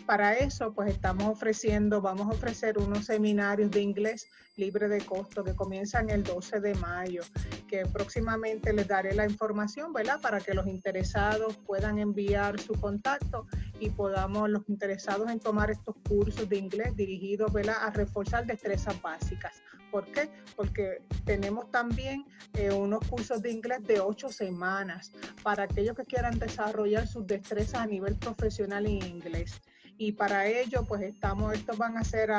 Para 0.06 0.34
eso, 0.34 0.72
pues 0.74 0.90
estamos 0.90 1.28
ofreciendo, 1.28 2.00
vamos 2.00 2.26
a 2.28 2.34
ofrecer 2.34 2.78
unos 2.78 3.06
seminarios 3.06 3.70
de 3.70 3.80
inglés 3.80 4.26
libre 4.56 4.88
de 4.88 5.00
costo 5.00 5.44
que 5.44 5.54
comienzan 5.54 6.10
el 6.10 6.22
12 6.22 6.60
de 6.60 6.74
mayo, 6.74 7.22
que 7.68 7.86
próximamente 7.86 8.72
les 8.72 8.86
daré 8.86 9.14
la 9.14 9.24
información, 9.24 9.92
¿verdad? 9.92 10.20
Para 10.20 10.40
que 10.40 10.54
los 10.54 10.66
interesados 10.66 11.56
puedan 11.66 11.98
enviar 11.98 12.60
su 12.60 12.74
contacto 12.74 13.46
y 13.80 13.90
podamos, 13.90 14.50
los 14.50 14.68
interesados 14.68 15.30
en 15.30 15.40
tomar 15.40 15.70
estos 15.70 15.96
cursos 16.06 16.48
de 16.48 16.58
inglés 16.58 16.94
dirigidos, 16.96 17.52
¿verdad? 17.52 17.76
A 17.80 17.90
reforzar 17.90 18.46
destrezas 18.46 19.00
básicas. 19.00 19.62
¿Por 19.92 20.06
qué? 20.06 20.30
Porque 20.56 21.02
tenemos 21.24 21.70
también 21.70 22.24
eh, 22.54 22.72
unos 22.72 23.06
cursos 23.06 23.42
de 23.42 23.52
inglés 23.52 23.86
de 23.86 24.00
ocho 24.00 24.30
semanas 24.30 25.12
para 25.44 25.64
aquellos 25.64 25.94
que 25.94 26.04
quieran 26.04 26.38
desarrollar 26.38 27.06
sus 27.06 27.26
destrezas 27.26 27.82
a 27.82 27.86
nivel 27.86 28.16
profesional 28.16 28.86
en 28.86 29.02
inglés 29.02 29.60
y 29.98 30.12
para 30.12 30.46
ello 30.46 30.84
pues 30.88 31.02
estamos, 31.02 31.54
estos 31.54 31.78
van 31.78 31.96
a 31.96 32.04
ser 32.04 32.30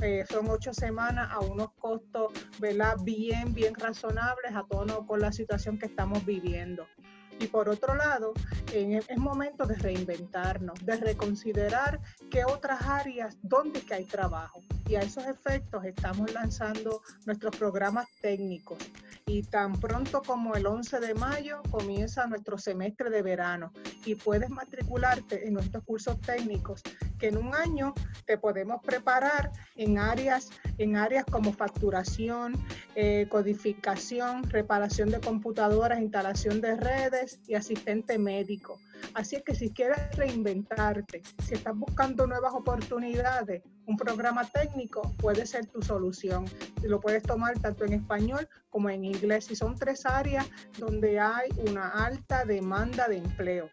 eh, 0.00 0.24
son 0.30 0.48
ocho 0.48 0.72
semanas 0.72 1.28
a 1.30 1.40
unos 1.40 1.72
costos, 1.72 2.32
¿verdad? 2.58 2.96
Bien, 3.02 3.52
bien 3.52 3.74
razonables 3.74 4.54
a 4.54 4.64
tono 4.64 5.06
con 5.06 5.20
la 5.20 5.32
situación 5.32 5.78
que 5.78 5.86
estamos 5.86 6.24
viviendo. 6.24 6.86
Y 7.40 7.46
por 7.46 7.68
otro 7.68 7.94
lado, 7.94 8.32
en, 8.72 8.94
es 8.94 9.18
momento 9.18 9.66
de 9.66 9.74
reinventarnos, 9.76 10.84
de 10.84 10.96
reconsiderar 10.96 12.00
qué 12.30 12.44
otras 12.44 12.82
áreas, 12.82 13.36
dónde 13.42 13.80
que 13.80 13.94
hay 13.94 14.04
trabajo. 14.04 14.62
Y 14.86 14.96
a 14.96 15.00
esos 15.00 15.24
efectos 15.24 15.84
estamos 15.84 16.32
lanzando 16.32 17.00
nuestros 17.26 17.56
programas 17.56 18.06
técnicos. 18.20 18.78
Y 19.26 19.42
tan 19.42 19.72
pronto 19.80 20.22
como 20.22 20.54
el 20.54 20.66
11 20.66 21.00
de 21.00 21.14
mayo 21.14 21.62
comienza 21.70 22.26
nuestro 22.26 22.58
semestre 22.58 23.08
de 23.08 23.22
verano 23.22 23.72
y 24.04 24.14
puedes 24.14 24.50
matricularte 24.50 25.46
en 25.46 25.54
nuestros 25.54 25.82
cursos 25.84 26.20
técnicos 26.20 26.82
que 27.24 27.28
en 27.28 27.38
un 27.38 27.54
año 27.54 27.94
te 28.26 28.36
podemos 28.36 28.82
preparar 28.82 29.50
en 29.76 29.96
áreas, 29.96 30.50
en 30.76 30.96
áreas 30.96 31.24
como 31.24 31.54
facturación, 31.54 32.52
eh, 32.96 33.26
codificación, 33.30 34.42
reparación 34.50 35.08
de 35.08 35.20
computadoras, 35.20 36.00
instalación 36.00 36.60
de 36.60 36.76
redes 36.76 37.40
y 37.48 37.54
asistente 37.54 38.18
médico. 38.18 38.78
Así 39.14 39.36
es 39.36 39.42
que 39.42 39.54
si 39.54 39.72
quieres 39.72 39.96
reinventarte, 40.14 41.22
si 41.42 41.54
estás 41.54 41.74
buscando 41.74 42.26
nuevas 42.26 42.52
oportunidades, 42.52 43.62
un 43.86 43.96
programa 43.96 44.46
técnico 44.46 45.00
puede 45.16 45.46
ser 45.46 45.64
tu 45.64 45.80
solución. 45.80 46.44
Lo 46.82 47.00
puedes 47.00 47.22
tomar 47.22 47.58
tanto 47.58 47.86
en 47.86 47.94
español 47.94 48.46
como 48.68 48.90
en 48.90 49.02
inglés 49.02 49.50
y 49.50 49.56
son 49.56 49.76
tres 49.76 50.04
áreas 50.04 50.46
donde 50.78 51.20
hay 51.20 51.48
una 51.70 51.88
alta 51.88 52.44
demanda 52.44 53.08
de 53.08 53.16
empleo. 53.16 53.70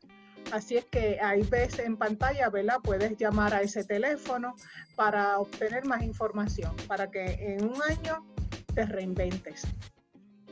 Así 0.51 0.77
es 0.77 0.86
que 0.86 1.20
ahí 1.22 1.43
ves 1.43 1.79
en 1.79 1.98
pantalla, 1.98 2.50
¿verdad? 2.50 2.79
Puedes 2.84 3.17
llamar 3.17 3.53
a 3.53 3.62
ese 3.62 3.84
teléfono 3.84 4.55
para 4.96 5.39
obtener 5.39 5.86
más 5.86 6.03
información, 6.03 6.75
para 6.88 7.10
que 7.10 7.55
en 7.55 7.63
un 7.63 7.81
año 7.81 8.25
te 8.74 8.86
reinventes. 8.86 9.63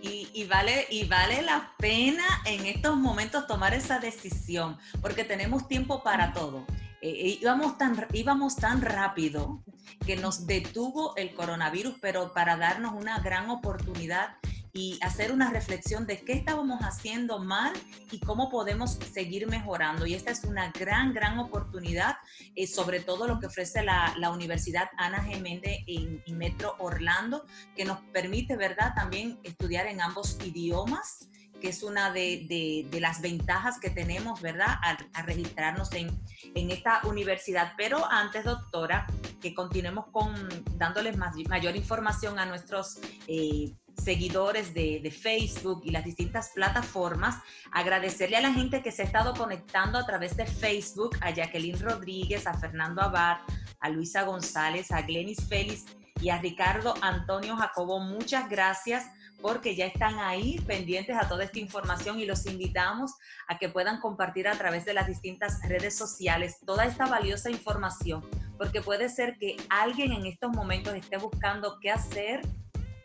Y, 0.02 0.46
vale, 0.46 0.88
y 0.90 1.06
vale 1.06 1.42
la 1.42 1.74
pena 1.78 2.24
en 2.46 2.66
estos 2.66 2.96
momentos 2.96 3.48
tomar 3.48 3.74
esa 3.74 4.00
decisión, 4.00 4.78
porque 5.02 5.26
tenemos 5.26 5.68
tiempo 5.68 6.02
para 6.04 6.32
todo. 6.32 6.66
Eh, 7.02 7.10
eh, 7.10 7.38
íbamos, 7.42 7.78
tan, 7.78 8.08
íbamos 8.14 8.56
tan 8.56 8.82
rápido 8.82 9.62
que 10.06 10.16
nos 10.16 10.48
detuvo 10.48 11.18
el 11.18 11.34
coronavirus, 11.34 11.96
pero 12.00 12.32
para 12.34 12.56
darnos 12.56 12.94
una 12.94 13.20
gran 13.20 13.50
oportunidad 13.50 14.38
y 14.74 15.00
hacer 15.02 15.32
una 15.32 15.50
reflexión 15.50 16.06
de 16.06 16.20
qué 16.22 16.34
estábamos 16.34 16.82
haciendo 16.82 17.40
mal 17.40 17.74
y 18.12 18.20
cómo 18.20 18.50
podemos 18.50 19.00
seguir 19.12 19.48
mejorando. 19.48 20.06
Y 20.06 20.14
esta 20.14 20.32
es 20.32 20.44
una 20.44 20.72
gran, 20.72 21.14
gran 21.14 21.40
oportunidad, 21.40 22.18
eh, 22.56 22.68
sobre 22.68 23.00
todo 23.00 23.28
lo 23.28 23.40
que 23.40 23.48
ofrece 23.48 23.84
la, 23.84 24.14
la 24.18 24.32
Universidad 24.32 24.90
Ana 24.98 25.24
Geméndez 25.24 25.80
en, 25.88 26.24
Metro 26.30 26.76
Orlando, 26.80 27.46
que 27.76 27.86
nos 27.86 28.00
permite, 28.14 28.56
¿verdad?, 28.56 28.94
también 28.96 29.40
estudiar 29.44 29.88
en 29.88 30.02
ambos 30.02 30.38
idiomas 30.44 31.30
que 31.60 31.70
es 31.70 31.84
una 31.84 32.12
de, 32.12 32.88
de, 32.90 33.02
las 33.02 33.20
ventajas 33.20 33.80
que 33.80 33.90
tenemos, 33.90 34.42
¿verdad?, 34.42 34.78
a, 34.82 35.22
registrarnos 35.24 35.92
en, 35.92 36.18
en, 36.56 36.72
esta 36.72 37.02
universidad. 37.04 37.74
Pero 37.76 38.10
antes, 38.10 38.46
doctora, 38.46 39.06
que 39.42 39.54
continuemos 39.54 40.06
con 40.12 40.34
dándoles 40.78 41.18
más, 41.18 41.36
mayor 41.50 41.76
información 41.76 42.40
a 42.40 42.46
nuestros 42.46 43.00
eh, 43.28 43.74
seguidores 44.04 44.74
de, 44.74 45.10
Facebook 45.10 45.82
y 45.84 45.92
las 45.92 46.06
distintas 46.06 46.52
plataformas. 46.54 47.38
Agradecerle 47.72 48.38
a 48.38 48.42
la 48.42 48.54
gente 48.54 48.82
que 48.82 48.92
se 48.92 49.02
ha 49.02 49.06
estado 49.06 49.34
conectando 49.34 49.98
a 49.98 50.06
través 50.06 50.36
de 50.38 50.46
Facebook, 50.46 51.18
a 51.22 51.32
Jacqueline 51.32 51.80
Rodríguez, 51.80 52.48
a 52.48 52.54
Fernando 52.54 53.02
Abad, 53.02 53.38
a 53.80 53.90
Luisa 53.90 54.24
González, 54.24 54.92
a 54.92 55.02
Glenis 55.02 55.48
Félix 55.48 55.86
y 56.22 56.30
a 56.30 56.40
Ricardo 56.40 56.94
Antonio 57.02 57.56
Jacobo. 57.56 58.00
Muchas 58.00 58.50
gracias 58.50 59.06
porque 59.42 59.76
ya 59.76 59.86
están 59.86 60.20
ahí 60.20 60.60
pendientes 60.68 61.16
a 61.16 61.28
toda 61.28 61.44
esta 61.44 61.60
información 61.60 62.20
y 62.20 62.26
los 62.26 62.46
invitamos 62.46 63.14
a 63.48 63.58
que 63.58 63.70
puedan 63.70 64.00
compartir 64.00 64.48
a 64.48 64.58
través 64.58 64.86
de 64.86 64.94
las 64.94 65.08
distintas 65.08 65.62
redes 65.68 65.98
sociales 65.98 66.58
toda 66.66 66.86
esta 66.86 67.06
valiosa 67.06 67.50
información, 67.50 68.24
porque 68.58 68.82
puede 68.82 69.10
ser 69.10 69.38
que 69.38 69.56
alguien 69.70 70.12
en 70.12 70.26
estos 70.26 70.52
momentos 70.52 70.94
esté 70.94 71.18
buscando 71.18 71.80
qué 71.80 71.92
hacer 71.92 72.42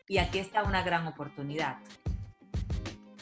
y 0.09 0.19
aquí 0.19 0.39
está 0.39 0.63
una 0.63 0.83
gran 0.83 1.07
oportunidad. 1.07 1.79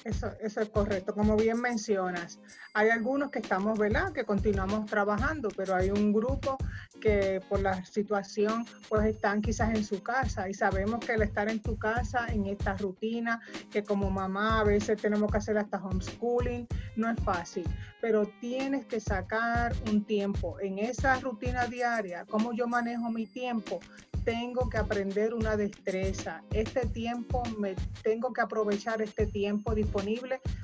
Eso, 0.05 0.33
eso 0.41 0.61
es 0.61 0.69
correcto, 0.69 1.15
como 1.15 1.37
bien 1.37 1.61
mencionas. 1.61 2.41
Hay 2.75 2.91
algunos 2.91 3.31
que 3.31 3.39
estamos, 3.39 3.79
¿verdad? 3.79 4.13
Que 4.13 4.25
continuamos 4.25 4.87
trabajando, 4.87 5.49
pero 5.57 5.77
hay 5.77 5.91
un 5.91 6.13
grupo 6.13 6.57
que 7.01 7.41
por 7.49 7.61
la 7.61 7.85
situación 7.85 8.65
pues 8.89 9.07
están 9.07 9.43
quizás 9.43 9.75
en 9.75 9.85
su 9.85 10.03
casa 10.03 10.49
y 10.49 10.55
sabemos 10.55 11.05
que 11.05 11.15
el 11.15 11.23
estar 11.23 11.49
en 11.49 11.61
tu 11.61 11.79
casa, 11.79 12.27
en 12.29 12.47
esta 12.47 12.77
rutina, 12.77 13.41
que 13.71 13.85
como 13.85 14.11
mamá 14.11 14.61
a 14.61 14.65
veces 14.65 15.01
tenemos 15.01 15.31
que 15.31 15.39
hacer 15.39 15.59
hasta 15.59 15.79
homeschooling, 15.79 16.67
no 16.97 17.11
es 17.11 17.21
fácil, 17.21 17.65
pero 18.01 18.27
tienes 18.41 18.87
que 18.87 19.01
sacar 19.01 19.73
un 19.91 20.05
tiempo 20.05 20.59
en 20.61 20.79
esa 20.79 21.19
rutina 21.21 21.67
diaria, 21.67 22.25
cómo 22.29 22.53
yo 22.53 22.67
manejo 22.67 23.11
mi 23.11 23.27
tiempo, 23.27 23.81
tengo 24.25 24.69
que 24.69 24.79
aprender 24.79 25.35
una 25.35 25.57
destreza. 25.57 26.43
Este 26.53 26.87
tiempo, 26.87 27.43
me 27.59 27.75
tengo 28.03 28.33
que 28.33 28.41
aprovechar 28.41 29.03
este 29.03 29.27
tiempo 29.27 29.75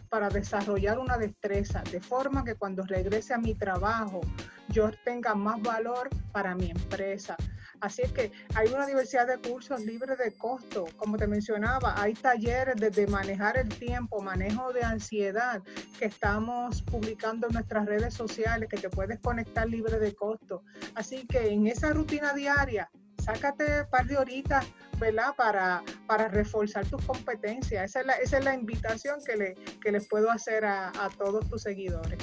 para 0.08 0.28
desarrollar 0.28 0.98
una 0.98 1.18
destreza, 1.18 1.82
de 1.90 2.00
forma 2.00 2.44
que 2.44 2.54
cuando 2.54 2.82
regrese 2.84 3.34
a 3.34 3.38
mi 3.38 3.54
trabajo, 3.54 4.20
yo 4.68 4.90
tenga 5.04 5.34
más 5.34 5.60
valor 5.62 6.08
para 6.32 6.54
mi 6.54 6.70
empresa. 6.70 7.36
Así 7.80 8.02
es 8.02 8.12
que 8.12 8.32
hay 8.54 8.72
una 8.72 8.86
diversidad 8.86 9.26
de 9.26 9.38
cursos 9.38 9.80
libres 9.82 10.18
de 10.18 10.36
costo. 10.36 10.86
Como 10.96 11.16
te 11.16 11.26
mencionaba, 11.26 11.94
hay 12.00 12.14
talleres 12.14 12.74
desde 12.76 13.06
manejar 13.06 13.56
el 13.56 13.68
tiempo, 13.68 14.20
manejo 14.20 14.72
de 14.72 14.82
ansiedad, 14.82 15.62
que 15.98 16.06
estamos 16.06 16.82
publicando 16.82 17.46
en 17.46 17.52
nuestras 17.52 17.86
redes 17.86 18.14
sociales, 18.14 18.68
que 18.68 18.78
te 18.78 18.90
puedes 18.90 19.20
conectar 19.20 19.68
libre 19.68 19.98
de 19.98 20.14
costo. 20.14 20.64
Así 20.94 21.26
que 21.26 21.50
en 21.50 21.68
esa 21.68 21.92
rutina 21.92 22.32
diaria, 22.32 22.90
sácate 23.28 23.82
un 23.82 23.90
par 23.90 24.06
de 24.06 24.16
horitas, 24.16 24.66
¿verdad? 24.98 25.34
Para, 25.36 25.82
para 26.06 26.28
reforzar 26.28 26.86
tus 26.86 27.04
competencias. 27.04 27.90
Esa 27.90 28.00
es 28.00 28.06
la, 28.06 28.12
esa 28.14 28.38
es 28.38 28.44
la 28.44 28.54
invitación 28.54 29.20
que, 29.24 29.36
le, 29.36 29.54
que 29.82 29.92
les 29.92 30.08
puedo 30.08 30.30
hacer 30.30 30.64
a, 30.64 30.88
a 30.88 31.10
todos 31.10 31.48
tus 31.48 31.62
seguidores. 31.62 32.18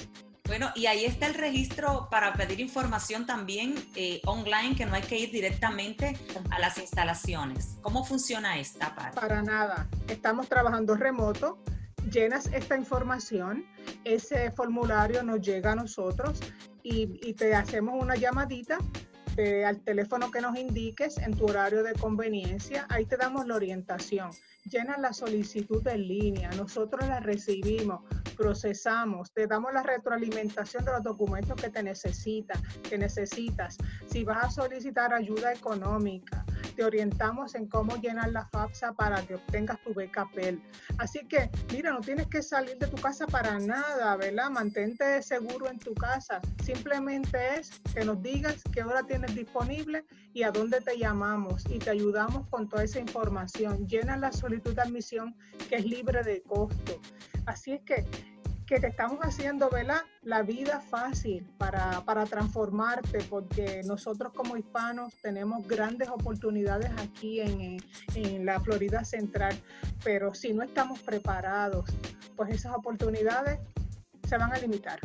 Bueno, 0.48 0.70
y 0.76 0.86
ahí 0.86 1.06
está 1.06 1.26
el 1.28 1.34
registro 1.34 2.08
para 2.12 2.34
pedir 2.34 2.60
información 2.60 3.26
también 3.26 3.76
eh, 3.96 4.22
online, 4.26 4.76
que 4.76 4.86
no 4.86 4.94
hay 4.94 5.02
que 5.02 5.18
ir 5.18 5.32
directamente 5.32 6.18
a 6.52 6.60
las 6.60 6.78
instalaciones. 6.78 7.78
¿Cómo 7.82 8.04
funciona 8.04 8.60
esta 8.60 8.94
parte? 8.96 9.20
Para 9.20 9.42
nada. 9.42 9.88
Estamos 10.08 10.48
trabajando 10.48 10.96
remoto. 10.96 11.58
Llenas 12.12 12.46
esta 12.54 12.78
información, 12.78 13.66
ese 14.04 14.52
formulario 14.52 15.24
nos 15.24 15.42
llega 15.42 15.72
a 15.72 15.76
nosotros 15.76 16.40
y, 16.84 17.20
y 17.28 17.34
te 17.34 17.56
hacemos 17.56 18.00
una 18.00 18.16
llamadita 18.16 18.78
al 19.38 19.82
teléfono 19.82 20.32
que 20.32 20.42
nos 20.42 20.58
indiques 20.58 21.18
en 21.18 21.36
tu 21.36 21.46
horario 21.46 21.84
de 21.84 21.94
conveniencia. 21.94 22.86
Ahí 22.90 23.06
te 23.06 23.18
damos 23.18 23.46
la 23.48 23.56
orientación. 23.56 24.32
Llena 24.64 24.98
la 24.98 25.14
solicitud 25.14 25.86
en 25.88 26.08
línea, 26.08 26.50
nosotros 26.52 27.08
la 27.08 27.20
recibimos, 27.20 28.02
procesamos, 28.36 29.32
te 29.32 29.46
damos 29.46 29.74
la 29.74 29.84
retroalimentación 29.84 30.86
de 30.86 30.92
los 30.92 31.04
documentos 31.04 31.62
que 31.62 31.70
te 31.70 31.84
necesitas, 31.84 32.60
que 32.90 32.98
necesitas. 32.98 33.78
Si 34.08 34.24
vas 34.24 34.46
a 34.46 34.52
solicitar 34.52 35.14
ayuda 35.14 35.54
económica, 35.54 36.46
te 36.76 36.84
orientamos 36.84 37.56
en 37.56 37.68
cómo 37.68 37.96
llenar 37.96 38.32
la 38.32 38.46
FAFSA 38.46 38.94
para 38.94 39.26
que 39.26 39.36
obtengas 39.36 39.82
tu 39.84 39.94
beca 39.94 40.30
PEL. 40.34 40.62
Así 40.98 41.26
que, 41.28 41.50
mira, 41.72 41.92
no 41.92 42.02
tienes 42.02 42.28
que 42.28 42.42
salir 42.42 42.78
de 42.78 42.88
tu 42.88 42.98
casa 42.98 43.26
para 43.26 43.58
nada, 43.60 44.16
¿verdad? 44.18 44.50
Mantente 44.50 45.22
seguro 45.24 45.70
en 45.70 45.80
tu 45.80 45.94
casa. 45.94 46.42
Simplemente 46.64 47.60
es 47.60 47.72
que 47.94 48.04
nos 48.04 48.22
digas 48.22 48.62
qué 48.74 48.84
hora 48.84 49.04
tienes 49.04 49.34
disponible 49.34 50.04
y 50.34 50.44
a 50.44 50.52
dónde 50.52 50.82
te 50.82 50.98
llamamos 50.98 51.64
y 51.70 51.80
te 51.80 51.90
ayudamos 51.90 52.48
con 52.50 52.68
toda 52.68 52.84
esa 52.84 53.00
información. 53.00 53.88
Llena 53.88 54.18
la 54.18 54.32
solicitud 54.32 54.76
de 54.76 54.82
admisión 54.82 55.36
que 55.70 55.78
es 55.78 55.86
libre 55.86 56.24
de 56.24 56.42
costo. 56.44 57.00
Así 57.46 57.74
es 57.74 57.82
que 57.82 58.06
que 58.66 58.80
te 58.80 58.88
estamos 58.88 59.20
haciendo 59.20 59.70
¿verdad? 59.70 60.02
la 60.24 60.42
vida 60.42 60.82
fácil 60.82 61.46
para, 61.58 62.02
para, 62.02 62.26
transformarte, 62.26 63.20
porque 63.30 63.82
nosotros 63.86 64.34
como 64.34 64.58
hispanos 64.58 65.14
tenemos 65.22 65.68
grandes 65.68 66.10
oportunidades 66.10 66.90
aquí 66.98 67.42
en, 67.42 67.78
en, 68.16 68.46
la 68.46 68.60
Florida 68.60 69.06
Central, 69.06 69.56
pero 70.04 70.34
si 70.34 70.54
no 70.54 70.64
estamos 70.64 71.00
preparados, 71.00 71.86
pues 72.36 72.50
esas 72.50 72.76
oportunidades 72.76 73.60
se 74.28 74.38
van 74.38 74.52
a 74.52 74.58
limitar. 74.58 75.00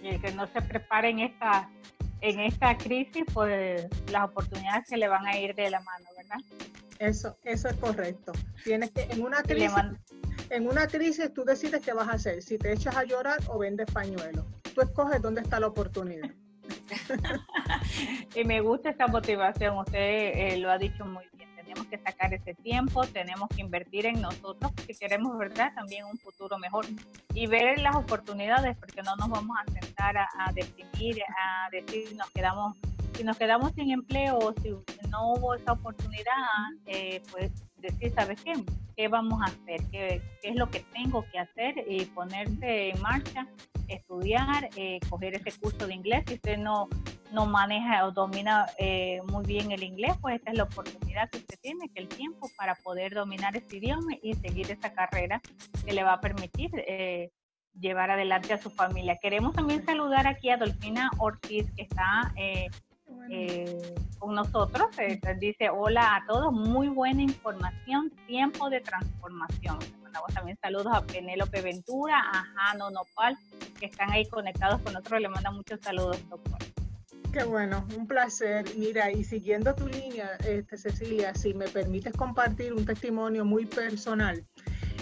Y 0.00 0.08
el 0.08 0.20
que 0.20 0.32
no 0.32 0.46
se 0.46 0.62
prepare 0.62 1.10
en 1.10 1.20
esta, 1.20 1.68
en 2.20 2.40
esta 2.40 2.76
crisis, 2.78 3.24
pues 3.32 3.86
las 4.10 4.24
oportunidades 4.24 4.88
se 4.88 4.96
le 4.96 5.08
van 5.08 5.26
a 5.26 5.36
ir 5.38 5.54
de 5.54 5.70
la 5.70 5.80
mano, 5.80 6.06
¿verdad? 6.16 6.38
Eso, 6.98 7.36
eso 7.44 7.68
es 7.68 7.76
correcto. 7.76 8.32
Tienes 8.62 8.90
que, 8.92 9.02
en 9.02 9.22
una 9.22 9.42
crisis 9.42 9.72
en 10.50 10.68
una 10.68 10.86
crisis 10.86 11.32
tú 11.32 11.44
decides 11.44 11.80
qué 11.82 11.92
vas 11.92 12.08
a 12.08 12.12
hacer, 12.12 12.42
si 12.42 12.58
te 12.58 12.72
echas 12.72 12.96
a 12.96 13.04
llorar 13.04 13.38
o 13.48 13.58
vendes 13.58 13.90
pañuelos. 13.90 14.44
Tú 14.74 14.80
escoges 14.80 15.20
dónde 15.22 15.40
está 15.40 15.60
la 15.60 15.68
oportunidad. 15.68 16.30
y 18.34 18.44
me 18.44 18.60
gusta 18.60 18.90
esa 18.90 19.06
motivación, 19.06 19.78
usted 19.78 19.98
eh, 19.98 20.56
lo 20.58 20.70
ha 20.70 20.78
dicho 20.78 21.04
muy 21.04 21.24
bien. 21.32 21.48
Tenemos 21.56 21.86
que 21.86 21.98
sacar 21.98 22.32
ese 22.32 22.54
tiempo, 22.54 23.04
tenemos 23.06 23.48
que 23.48 23.60
invertir 23.60 24.06
en 24.06 24.20
nosotros 24.20 24.70
si 24.86 24.94
queremos, 24.94 25.36
¿verdad? 25.38 25.72
También 25.74 26.04
un 26.04 26.18
futuro 26.18 26.58
mejor 26.58 26.86
y 27.32 27.46
ver 27.46 27.80
las 27.80 27.96
oportunidades, 27.96 28.76
porque 28.76 29.02
no 29.02 29.16
nos 29.16 29.28
vamos 29.28 29.56
a 29.58 29.80
sentar 29.80 30.16
a, 30.16 30.28
a 30.38 30.52
deprimir, 30.52 31.20
a 31.22 31.70
decir 31.70 32.14
nos 32.16 32.30
quedamos, 32.30 32.76
si 33.16 33.24
nos 33.24 33.36
quedamos 33.36 33.72
sin 33.72 33.90
empleo 33.90 34.38
o 34.38 34.54
si 34.60 34.70
no 35.08 35.32
hubo 35.32 35.54
esa 35.54 35.72
oportunidad, 35.72 36.34
eh, 36.86 37.22
pues 37.32 37.50
decir, 37.84 38.12
¿sabes 38.14 38.40
qué? 38.42 38.52
¿Qué 38.96 39.08
vamos 39.08 39.40
a 39.42 39.46
hacer? 39.46 39.80
¿Qué, 39.90 40.22
es 40.42 40.56
lo 40.56 40.70
que 40.70 40.80
tengo 40.92 41.24
que 41.30 41.38
hacer? 41.38 41.84
Y 41.88 42.04
ponerse 42.06 42.90
en 42.90 43.00
marcha, 43.00 43.46
estudiar, 43.88 44.70
eh, 44.76 45.00
coger 45.08 45.34
ese 45.34 45.58
curso 45.58 45.86
de 45.86 45.94
inglés. 45.94 46.24
Si 46.26 46.34
usted 46.34 46.58
no, 46.58 46.88
no 47.32 47.46
maneja 47.46 48.06
o 48.06 48.12
domina 48.12 48.66
eh, 48.78 49.20
muy 49.26 49.44
bien 49.44 49.72
el 49.72 49.82
inglés, 49.82 50.12
pues 50.20 50.36
esta 50.36 50.52
es 50.52 50.56
la 50.56 50.64
oportunidad 50.64 51.28
que 51.30 51.38
usted 51.38 51.58
tiene, 51.60 51.88
que 51.90 52.00
el 52.00 52.08
tiempo 52.08 52.48
para 52.56 52.74
poder 52.76 53.14
dominar 53.14 53.56
este 53.56 53.76
idioma 53.76 54.12
y 54.22 54.34
seguir 54.34 54.70
esa 54.70 54.92
carrera 54.92 55.42
que 55.84 55.92
le 55.92 56.04
va 56.04 56.14
a 56.14 56.20
permitir 56.20 56.70
eh, 56.74 57.30
llevar 57.78 58.10
adelante 58.10 58.52
a 58.52 58.58
su 58.58 58.70
familia. 58.70 59.18
Queremos 59.20 59.54
también 59.54 59.84
saludar 59.84 60.26
aquí 60.26 60.50
a 60.50 60.56
Dolfina 60.56 61.10
Ortiz, 61.18 61.70
que 61.76 61.82
está 61.82 62.32
eh, 62.36 62.68
con 64.18 64.34
nosotros. 64.34 64.88
Eh, 64.98 65.20
dice, 65.38 65.70
hola 65.70 66.16
a 66.16 66.26
todos, 66.26 66.52
muy 66.52 66.88
buena 66.88 67.22
información, 67.22 68.10
tiempo 68.26 68.70
de 68.70 68.80
transformación. 68.80 69.78
mandamos 70.02 70.32
también 70.34 70.58
saludos 70.60 70.92
a 70.92 71.02
Penélope 71.02 71.60
Ventura, 71.60 72.18
a 72.18 72.44
Jano 72.54 72.90
Nopal, 72.90 73.36
que 73.78 73.86
están 73.86 74.10
ahí 74.10 74.26
conectados 74.26 74.80
con 74.82 74.92
nosotros. 74.94 75.20
Le 75.20 75.28
manda 75.28 75.50
muchos 75.50 75.80
saludos, 75.80 76.18
doctor. 76.28 76.58
Qué 77.34 77.42
bueno, 77.42 77.84
un 77.96 78.06
placer. 78.06 78.64
Mira, 78.76 79.10
y 79.10 79.24
siguiendo 79.24 79.74
tu 79.74 79.88
línea, 79.88 80.36
este, 80.46 80.76
Cecilia, 80.76 81.34
si 81.34 81.52
me 81.52 81.66
permites 81.66 82.12
compartir 82.12 82.72
un 82.72 82.84
testimonio 82.84 83.44
muy 83.44 83.66
personal. 83.66 84.44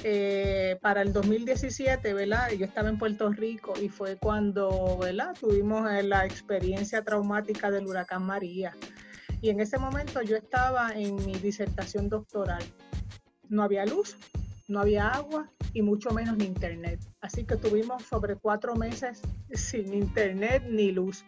Eh, 0.05 0.79
para 0.81 1.03
el 1.03 1.13
2017, 1.13 2.13
¿verdad? 2.13 2.51
Yo 2.51 2.67
estaba 2.67 2.89
en 2.89 2.99
Puerto 2.99 3.31
Rico 3.31 3.75
y 3.81 3.89
fue 3.89 4.17
cuando. 4.17 4.99
Tuvimos 5.39 5.89
la 6.05 6.25
experiencia 6.25 7.03
traumática 7.03 7.71
del 7.71 7.87
huracán 7.87 8.25
María. 8.25 8.75
Y 9.41 9.51
en 9.51 9.61
ese 9.61 9.79
momento 9.79 10.23
yo 10.23 10.37
estaba 10.37 10.93
en 10.93 11.17
mi 11.27 11.35
disertación 11.35 12.09
doctoral. 12.09 12.63
No 13.49 13.63
había 13.63 13.85
luz, 13.85 14.17
no 14.69 14.81
había 14.81 15.09
agua 15.09 15.51
y 15.73 15.83
mucho 15.83 16.11
menos 16.11 16.37
ni 16.37 16.45
internet. 16.45 17.01
Así 17.21 17.45
que 17.45 17.57
tuvimos 17.57 18.03
sobre 18.05 18.37
cuatro 18.37 18.75
meses 18.75 19.21
sin 19.53 19.95
internet 19.95 20.65
ni 20.69 20.93
luz. 20.93 21.25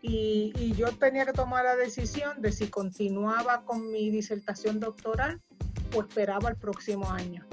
Y, 0.00 0.72
yo 0.76 0.92
tenía 0.92 1.26
que 1.26 1.32
tomar 1.32 1.64
la 1.64 1.76
decisión 1.76 2.40
de 2.40 2.52
si 2.52 2.68
continuaba 2.68 3.64
con 3.64 3.90
mi 3.90 4.10
disertación 4.10 4.78
doctoral 4.78 5.40
o 5.94 6.00
esperaba 6.00 6.50
el 6.50 6.56
próximo 6.56 7.10
año. 7.10 7.44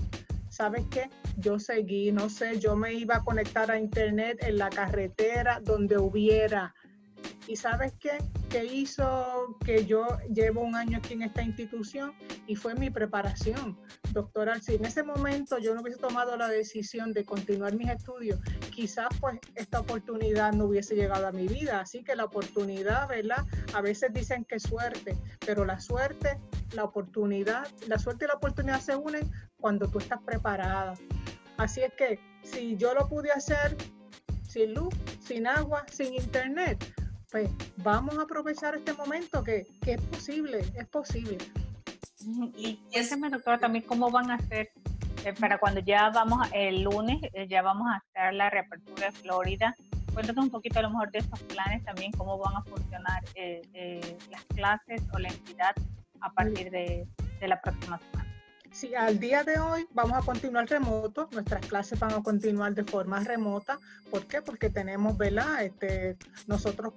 ¿Sabes 0.55 0.85
qué? 0.89 1.09
Yo 1.35 1.59
seguí, 1.59 2.13
no 2.13 2.29
sé, 2.29 2.59
yo 2.59 2.77
me 2.77 2.93
iba 2.93 3.17
a 3.17 3.23
conectar 3.25 3.69
a 3.69 3.77
internet 3.77 4.37
en 4.41 4.57
la 4.57 4.69
carretera 4.69 5.59
donde 5.61 5.97
hubiera. 5.97 6.73
¿Y 7.45 7.57
sabes 7.57 7.93
qué? 7.99 8.17
Que 8.49 8.63
hizo 8.63 9.57
que 9.65 9.85
yo 9.85 10.07
llevo 10.33 10.61
un 10.61 10.75
año 10.75 10.99
aquí 10.99 11.13
en 11.13 11.23
esta 11.23 11.41
institución 11.41 12.13
y 12.47 12.55
fue 12.55 12.73
mi 12.73 12.89
preparación 12.89 13.77
doctoral. 14.13 14.61
Si 14.61 14.75
en 14.75 14.85
ese 14.85 15.03
momento 15.03 15.57
yo 15.57 15.75
no 15.75 15.81
hubiese 15.81 15.99
tomado 15.99 16.37
la 16.37 16.47
decisión 16.47 17.11
de 17.11 17.25
continuar 17.25 17.75
mis 17.75 17.89
estudios, 17.89 18.39
quizás 18.73 19.07
pues 19.19 19.39
esta 19.55 19.81
oportunidad 19.81 20.53
no 20.53 20.65
hubiese 20.65 20.95
llegado 20.95 21.27
a 21.27 21.31
mi 21.33 21.47
vida. 21.47 21.81
Así 21.81 22.01
que 22.01 22.15
la 22.15 22.25
oportunidad, 22.25 23.09
¿verdad? 23.09 23.45
A 23.73 23.81
veces 23.81 24.13
dicen 24.13 24.45
que 24.45 24.59
suerte, 24.59 25.17
pero 25.45 25.65
la 25.65 25.79
suerte, 25.81 26.39
la 26.73 26.85
oportunidad, 26.85 27.67
la 27.87 27.99
suerte 27.99 28.25
y 28.25 28.27
la 28.29 28.35
oportunidad 28.35 28.79
se 28.79 28.95
unen 28.95 29.29
cuando 29.59 29.87
tú 29.87 29.99
estás 29.99 30.21
preparada. 30.21 30.93
Así 31.57 31.81
es 31.81 31.93
que 31.93 32.19
si 32.43 32.75
yo 32.77 32.93
lo 32.93 33.07
pude 33.07 33.31
hacer 33.31 33.77
sin 34.43 34.73
luz, 34.73 34.93
sin 35.19 35.47
agua, 35.47 35.85
sin 35.91 36.13
internet, 36.13 36.83
pues 37.31 37.49
vamos 37.77 38.17
a 38.17 38.23
aprovechar 38.23 38.75
este 38.75 38.93
momento 38.93 39.43
que, 39.43 39.67
es 39.85 40.01
posible, 40.01 40.59
es 40.75 40.87
posible. 40.87 41.37
Y 42.57 42.79
me 43.19 43.29
doctora, 43.29 43.57
también 43.57 43.85
cómo 43.85 44.09
van 44.09 44.31
a 44.31 44.35
hacer 44.35 44.71
eh, 45.25 45.33
para 45.39 45.57
cuando 45.57 45.79
ya 45.81 46.09
vamos, 46.09 46.47
el 46.53 46.83
lunes, 46.83 47.17
eh, 47.33 47.47
ya 47.47 47.61
vamos 47.61 47.87
a 47.87 47.97
hacer 47.97 48.33
la 48.33 48.49
reapertura 48.49 49.07
de 49.07 49.11
Florida. 49.11 49.75
Cuéntanos 50.13 50.45
un 50.45 50.51
poquito 50.51 50.79
a 50.79 50.83
lo 50.83 50.91
mejor 50.91 51.11
de 51.11 51.19
estos 51.19 51.41
planes 51.43 51.83
también, 51.83 52.11
cómo 52.13 52.37
van 52.37 52.55
a 52.55 52.61
funcionar 52.61 53.23
eh, 53.35 54.17
las 54.31 54.43
clases 54.45 55.01
o 55.13 55.19
la 55.19 55.29
entidad 55.29 55.75
a 56.21 56.31
partir 56.31 56.71
de 56.71 57.07
la 57.41 57.59
próxima 57.61 57.99
semana. 57.99 58.24
Sí, 58.75 58.93
al 58.93 59.21
día 59.21 59.45
de 59.45 59.57
hoy 59.57 59.87
vamos 59.93 60.17
a 60.17 60.21
continuar 60.21 60.67
remoto, 60.67 61.29
nuestras 61.31 61.65
clases 61.65 61.97
van 61.97 62.11
a 62.11 62.21
continuar 62.21 62.73
de 62.75 62.83
forma 62.83 63.21
remota. 63.21 63.79
¿Por 64.11 64.27
qué? 64.27 64.41
Porque 64.41 64.69
tenemos, 64.69 65.17
¿verdad? 65.17 65.63
Este, 65.63 66.17
nosotros 66.45 66.91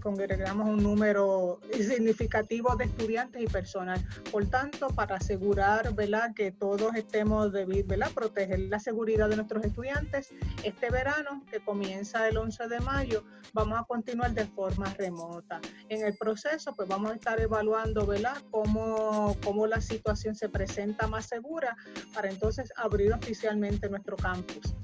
congregamos 0.00 0.66
un 0.66 0.82
número 0.82 1.60
significativo 1.70 2.74
de 2.76 2.86
estudiantes 2.86 3.42
y 3.42 3.46
personal. 3.46 4.02
Por 4.32 4.46
tanto, 4.46 4.88
para 4.88 5.16
asegurar, 5.16 5.94
¿verdad? 5.94 6.32
Que 6.34 6.50
todos 6.50 6.94
estemos, 6.94 7.52
de, 7.52 7.66
¿verdad? 7.86 8.10
Proteger 8.14 8.60
la 8.60 8.80
seguridad 8.80 9.28
de 9.28 9.36
nuestros 9.36 9.62
estudiantes, 9.66 10.30
este 10.64 10.88
verano, 10.88 11.44
que 11.50 11.60
comienza 11.60 12.26
el 12.26 12.38
11 12.38 12.68
de 12.68 12.80
mayo, 12.80 13.22
vamos 13.52 13.78
a 13.78 13.84
continuar 13.84 14.32
de 14.32 14.46
forma 14.46 14.86
remota. 14.94 15.60
En 15.90 16.06
el 16.06 16.16
proceso, 16.16 16.74
pues 16.74 16.88
vamos 16.88 17.12
a 17.12 17.14
estar 17.16 17.38
evaluando, 17.38 18.06
¿verdad? 18.06 18.38
Cómo, 18.50 19.36
cómo 19.44 19.66
la 19.66 19.82
situación 19.82 20.34
se 20.34 20.48
presenta 20.48 21.06
más 21.06 21.17
segura 21.22 21.76
para 22.14 22.28
entonces 22.28 22.72
abrir 22.76 23.12
oficialmente 23.12 23.88
nuestro 23.88 24.16
campus. 24.16 24.74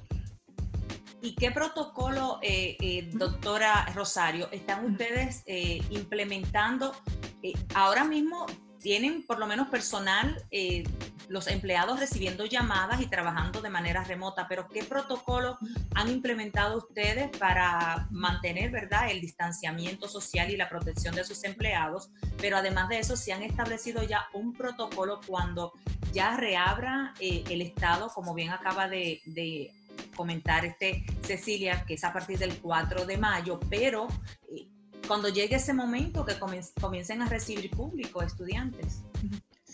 ¿Y 1.20 1.34
qué 1.36 1.50
protocolo, 1.50 2.38
eh, 2.42 2.76
eh, 2.80 3.08
doctora 3.14 3.86
Rosario, 3.94 4.48
están 4.52 4.84
ustedes 4.84 5.42
eh, 5.46 5.82
implementando? 5.90 6.94
ahora 7.74 8.04
mismo 8.04 8.46
tienen 8.84 9.22
por 9.22 9.38
lo 9.38 9.46
menos 9.46 9.68
personal 9.68 10.44
los 11.28 11.46
empleados 11.46 12.00
recibiendo 12.00 12.44
llamadas 12.44 13.00
y 13.00 13.06
trabajando 13.06 13.62
de 13.62 13.70
manera 13.70 14.04
remota, 14.04 14.46
pero 14.46 14.68
¿qué 14.68 14.84
protocolo 14.84 15.56
han 15.94 16.10
implementado 16.10 16.76
ustedes 16.76 17.34
para 17.38 18.06
mantener, 18.10 18.70
verdad, 18.70 19.10
el 19.10 19.22
distanciamiento 19.22 20.06
social 20.06 20.50
y 20.50 20.58
la 20.58 20.68
protección 20.68 21.14
de 21.14 21.24
sus 21.24 21.44
empleados? 21.44 22.10
Pero 22.36 22.58
además 22.58 22.90
de 22.90 22.98
eso, 22.98 23.16
¿se 23.16 23.32
han 23.32 23.42
establecido 23.42 24.02
ya 24.02 24.26
un 24.34 24.52
protocolo 24.52 25.18
cuando 25.26 25.72
ya 26.12 26.36
reabra 26.36 27.14
eh, 27.20 27.42
el 27.48 27.62
Estado, 27.62 28.10
como 28.14 28.34
bien 28.34 28.50
acaba 28.50 28.86
de, 28.86 29.72
comentar 30.14 30.66
este 30.66 31.06
Cecilia, 31.22 31.84
que 31.86 31.94
es 31.94 32.04
a 32.04 32.12
partir 32.12 32.38
del 32.38 32.58
4 32.58 33.06
de 33.06 33.16
mayo, 33.16 33.58
pero 33.70 34.08
eh, 34.54 34.66
cuando 35.06 35.28
llegue 35.28 35.56
ese 35.56 35.72
momento 35.72 36.24
que 36.24 36.34
comiencen 36.80 37.22
a 37.22 37.28
recibir 37.28 37.70
público, 37.70 38.22
estudiantes 38.22 39.02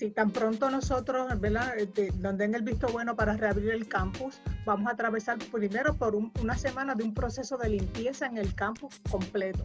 si 0.00 0.10
tan 0.10 0.30
pronto 0.30 0.70
nosotros, 0.70 1.38
¿verdad? 1.38 1.76
Este, 1.76 2.10
donde 2.14 2.46
den 2.46 2.54
el 2.54 2.62
visto 2.62 2.88
bueno 2.88 3.16
para 3.16 3.36
reabrir 3.36 3.68
el 3.68 3.86
campus, 3.86 4.40
vamos 4.64 4.88
a 4.88 4.92
atravesar 4.92 5.36
primero 5.52 5.94
por 5.94 6.16
una 6.16 6.56
semana 6.56 6.94
de 6.94 7.04
un 7.04 7.12
proceso 7.12 7.58
de 7.58 7.68
limpieza 7.68 8.24
en 8.24 8.38
el 8.38 8.54
campus 8.54 8.98
completo. 9.10 9.62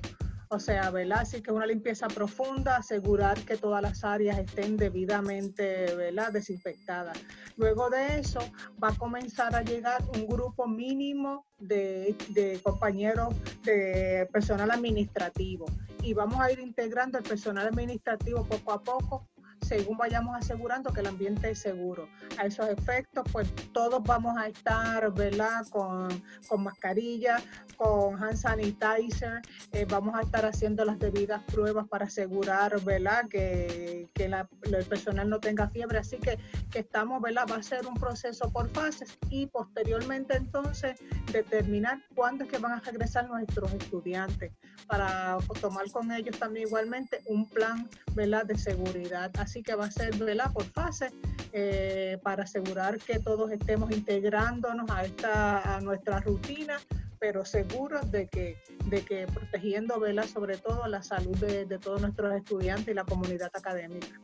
O 0.56 0.60
sea, 0.60 0.90
¿verdad? 0.90 1.20
Así 1.24 1.42
que 1.42 1.52
una 1.52 1.66
limpieza 1.66 2.08
profunda, 2.08 2.78
asegurar 2.78 3.38
que 3.42 3.58
todas 3.58 3.82
las 3.82 4.06
áreas 4.06 4.40
estén 4.40 4.78
debidamente, 4.78 5.94
¿verdad? 5.96 6.32
Desinfectadas. 6.32 7.22
Luego 7.58 7.90
de 7.90 8.20
eso 8.20 8.40
va 8.82 8.88
a 8.90 8.96
comenzar 8.96 9.54
a 9.54 9.64
llegar 9.64 10.02
un 10.16 10.26
grupo 10.26 10.66
mínimo 10.66 11.46
de, 11.60 12.16
de 12.30 12.62
compañeros 12.64 13.36
de 13.66 14.30
personal 14.32 14.72
administrativo 14.72 15.66
y 16.02 16.14
vamos 16.14 16.40
a 16.40 16.50
ir 16.50 16.60
integrando 16.60 17.18
el 17.18 17.26
personal 17.26 17.68
administrativo 17.68 18.46
poco 18.46 18.72
a 18.72 18.82
poco 18.82 19.28
según 19.66 19.98
vayamos 19.98 20.36
asegurando 20.38 20.94
que 20.94 21.02
el 21.02 21.08
ambiente 21.08 21.50
es 21.50 21.60
seguro. 21.60 22.08
A 22.38 22.46
esos 22.46 22.70
efectos, 22.70 23.24
pues 23.32 23.52
todos 23.74 24.04
vamos 24.04 24.38
a 24.38 24.48
estar, 24.48 25.12
¿verdad? 25.14 25.66
Con, 25.70 26.08
con 26.48 26.64
mascarilla, 26.64 27.38
con 27.76 28.22
hand 28.22 28.38
sanitizer, 28.38 29.42
eh, 29.72 29.86
vamos 29.90 30.16
a 30.16 30.22
estar 30.22 30.46
haciendo 30.46 30.86
las 30.86 31.00
debidas 31.00 31.42
pruebas 31.44 31.88
para 31.88 32.06
asegurar, 32.06 32.80
¿verdad? 32.82 33.28
Que, 33.28 34.08
que 34.14 34.26
el 34.26 34.86
personal 34.86 35.30
no 35.30 35.40
tenga 35.40 35.68
fiebre. 35.70 35.98
Así 35.98 36.18
que, 36.18 36.38
que 36.72 36.80
estamos, 36.80 37.22
¿verdad? 37.22 37.46
Va 37.52 37.58
a 37.58 37.64
ser 37.64 37.88
un 37.88 37.96
proceso 37.96 38.52
por 38.52 38.70
fases 38.70 39.18
y 39.30 39.48
posteriormente 39.48 40.38
entonces 40.38 41.00
determinar 41.32 42.04
cuándo 42.14 42.44
es 42.44 42.52
que 42.52 42.58
van 42.60 42.74
a 42.74 42.80
regresar 42.80 43.28
nuestros 43.28 43.74
estudiantes 43.74 44.52
para 44.88 45.38
tomar 45.62 45.90
con 45.92 46.12
ellos 46.12 46.38
también 46.38 46.68
igualmente 46.68 47.22
un 47.26 47.50
plan, 47.50 47.90
¿verdad? 48.14 48.46
De 48.46 48.58
seguridad. 48.58 49.32
Así 49.38 49.64
que 49.64 49.76
va 49.76 49.86
a 49.86 49.92
ser, 49.92 50.16
¿verdad? 50.18 50.52
Por 50.54 50.66
fase 50.66 51.12
eh, 51.54 52.18
para 52.24 52.44
asegurar 52.44 52.98
que 53.00 53.20
todos 53.20 53.52
estemos 53.52 53.92
integrándonos 53.92 54.90
a, 54.90 55.06
esta, 55.06 55.76
a 55.76 55.82
nuestra 55.82 56.20
rutina 56.20 56.80
pero 57.18 57.46
seguros 57.46 58.12
de 58.12 58.28
que, 58.28 58.62
de 58.86 59.04
que 59.04 59.26
protegiendo 59.26 60.00
sobre 60.28 60.58
todo 60.58 60.86
la 60.88 61.02
salud 61.02 61.36
de 61.38 61.80
todos 61.80 62.02
nuestros 62.02 62.36
estudiantes 62.36 62.90
y 62.90 62.94
la 62.94 63.06
comunidad 63.06 63.50
académica. 63.54 64.20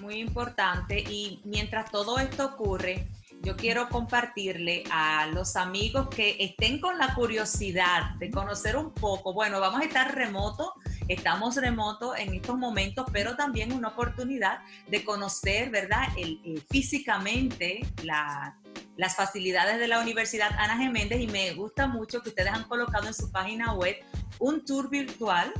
Muy 0.00 0.20
importante 0.20 1.00
y 1.00 1.40
mientras 1.44 1.90
todo 1.90 2.18
esto 2.20 2.46
ocurre, 2.46 3.08
yo 3.42 3.56
quiero 3.56 3.88
compartirle 3.88 4.82
a 4.90 5.26
los 5.26 5.56
amigos 5.56 6.08
que 6.08 6.36
estén 6.40 6.80
con 6.80 6.98
la 6.98 7.14
curiosidad 7.14 8.14
de 8.18 8.30
conocer 8.30 8.76
un 8.76 8.92
poco. 8.92 9.32
Bueno, 9.32 9.60
vamos 9.60 9.80
a 9.80 9.84
estar 9.84 10.14
remoto, 10.14 10.74
estamos 11.08 11.56
remoto 11.56 12.16
en 12.16 12.34
estos 12.34 12.58
momentos, 12.58 13.06
pero 13.12 13.36
también 13.36 13.72
una 13.72 13.88
oportunidad 13.88 14.60
de 14.88 15.04
conocer, 15.04 15.70
¿verdad? 15.70 16.08
El, 16.16 16.62
físicamente 16.70 17.80
la, 18.02 18.56
las 18.96 19.14
facilidades 19.14 19.78
de 19.78 19.88
la 19.88 20.00
Universidad 20.00 20.50
Ana 20.58 20.76
Geméndez 20.76 21.20
y 21.20 21.28
me 21.28 21.52
gusta 21.54 21.86
mucho 21.86 22.22
que 22.22 22.30
ustedes 22.30 22.52
han 22.52 22.64
colocado 22.64 23.06
en 23.06 23.14
su 23.14 23.30
página 23.30 23.74
web 23.74 23.96
un 24.38 24.64
tour 24.64 24.90
virtual 24.90 25.52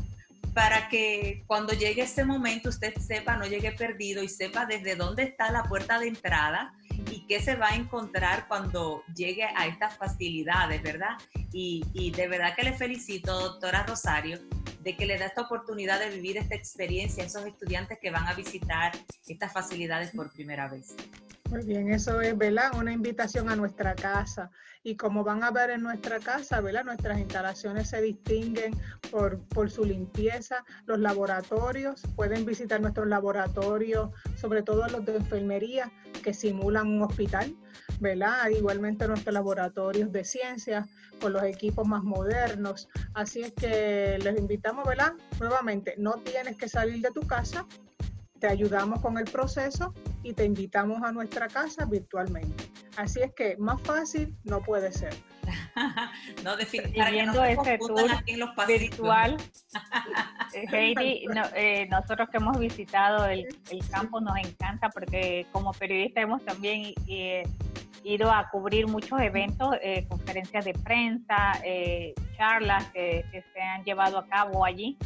para 0.54 0.88
que 0.88 1.44
cuando 1.46 1.74
llegue 1.74 2.02
ese 2.02 2.24
momento 2.24 2.70
usted 2.70 2.94
sepa, 2.96 3.36
no 3.36 3.44
llegue 3.44 3.72
perdido 3.72 4.22
y 4.22 4.28
sepa 4.28 4.64
desde 4.64 4.96
dónde 4.96 5.24
está 5.24 5.52
la 5.52 5.64
puerta 5.64 5.98
de 5.98 6.08
entrada 6.08 6.72
y 7.10 7.26
qué 7.26 7.40
se 7.40 7.56
va 7.56 7.68
a 7.68 7.76
encontrar 7.76 8.46
cuando 8.48 9.02
llegue 9.14 9.44
a 9.44 9.66
estas 9.66 9.96
facilidades, 9.96 10.82
¿verdad? 10.82 11.16
Y, 11.52 12.12
de 12.14 12.28
verdad 12.28 12.54
que 12.54 12.62
le 12.62 12.72
felicito, 12.72 13.38
doctora 13.38 13.84
Rosario, 13.84 14.38
de 14.80 14.96
que 14.96 15.06
le 15.06 15.18
da 15.18 15.26
esta 15.26 15.42
oportunidad 15.42 15.98
de 15.98 16.10
vivir 16.10 16.36
esta 16.36 16.54
experiencia 16.54 17.24
a 17.24 17.26
esos 17.26 17.44
estudiantes 17.44 17.98
que 18.00 18.10
van 18.10 18.26
a 18.26 18.34
visitar 18.34 18.92
estas 19.26 19.52
facilidades 19.52 20.10
por 20.10 20.32
primera 20.32 20.68
vez. 20.68 20.94
Muy 21.50 21.62
bien, 21.62 21.92
eso 21.92 22.20
es, 22.20 22.36
¿verdad? 22.36 22.72
Una 22.76 22.92
invitación 22.92 23.48
a 23.48 23.54
nuestra 23.54 23.94
casa. 23.94 24.50
Y 24.82 24.96
como 24.96 25.22
van 25.22 25.44
a 25.44 25.52
ver 25.52 25.70
en 25.70 25.82
nuestra 25.82 26.18
casa, 26.18 26.60
¿verdad? 26.60 26.84
Nuestras 26.84 27.18
instalaciones 27.18 27.90
se 27.90 28.02
distinguen 28.02 28.76
por, 29.12 29.38
por 29.48 29.70
su 29.70 29.84
limpieza. 29.84 30.64
Los 30.86 30.98
laboratorios, 30.98 32.02
pueden 32.16 32.44
visitar 32.44 32.80
nuestros 32.80 33.06
laboratorios, 33.06 34.10
sobre 34.34 34.62
todo 34.62 34.88
los 34.88 35.04
de 35.06 35.16
enfermería, 35.16 35.92
que 36.24 36.34
simulan 36.34 36.88
un 36.88 37.02
hospital, 37.02 37.54
¿verdad? 38.00 38.48
Igualmente 38.48 39.06
nuestros 39.06 39.32
laboratorios 39.32 40.10
de 40.10 40.24
ciencias, 40.24 40.88
con 41.20 41.32
los 41.32 41.44
equipos 41.44 41.86
más 41.86 42.02
modernos. 42.02 42.88
Así 43.14 43.42
es 43.42 43.52
que 43.52 44.18
les 44.20 44.36
invitamos, 44.36 44.84
¿verdad? 44.84 45.12
Nuevamente, 45.38 45.94
no 45.96 46.14
tienes 46.14 46.56
que 46.56 46.68
salir 46.68 47.00
de 47.00 47.10
tu 47.12 47.22
casa, 47.22 47.66
te 48.38 48.46
ayudamos 48.46 49.00
con 49.00 49.18
el 49.18 49.24
proceso 49.24 49.92
y 50.22 50.32
te 50.32 50.44
invitamos 50.44 51.02
a 51.02 51.12
nuestra 51.12 51.48
casa 51.48 51.84
virtualmente. 51.84 52.64
Así 52.96 53.20
es 53.20 53.32
que 53.34 53.56
más 53.58 53.80
fácil 53.82 54.34
no 54.44 54.60
puede 54.62 54.92
ser. 54.92 55.14
no, 56.44 56.56
definitivamente. 56.56 57.52
ese 57.52 57.78
tour 57.78 58.66
virtual, 58.66 59.36
eh, 60.54 60.66
Heidi, 60.72 61.26
eh, 61.54 61.86
nosotros 61.88 62.28
que 62.30 62.38
hemos 62.38 62.58
visitado 62.58 63.26
el, 63.26 63.46
campo 63.90 64.20
nos 64.20 64.36
encanta 64.38 64.88
porque 64.90 65.46
como 65.52 65.72
periodistas 65.72 66.24
hemos 66.24 66.44
también 66.44 66.92
eh, 67.06 67.44
ido 68.02 68.30
a 68.30 68.48
cubrir 68.50 68.86
muchos 68.86 69.20
eventos, 69.20 69.76
conferencias 70.08 70.64
de 70.64 70.74
prensa, 70.74 71.60
charlas 72.36 72.84
que, 72.92 73.24
se 73.52 73.60
han 73.60 73.84
llevado 73.84 74.18
a 74.18 74.26
cabo 74.26 74.64
allí 74.64 74.96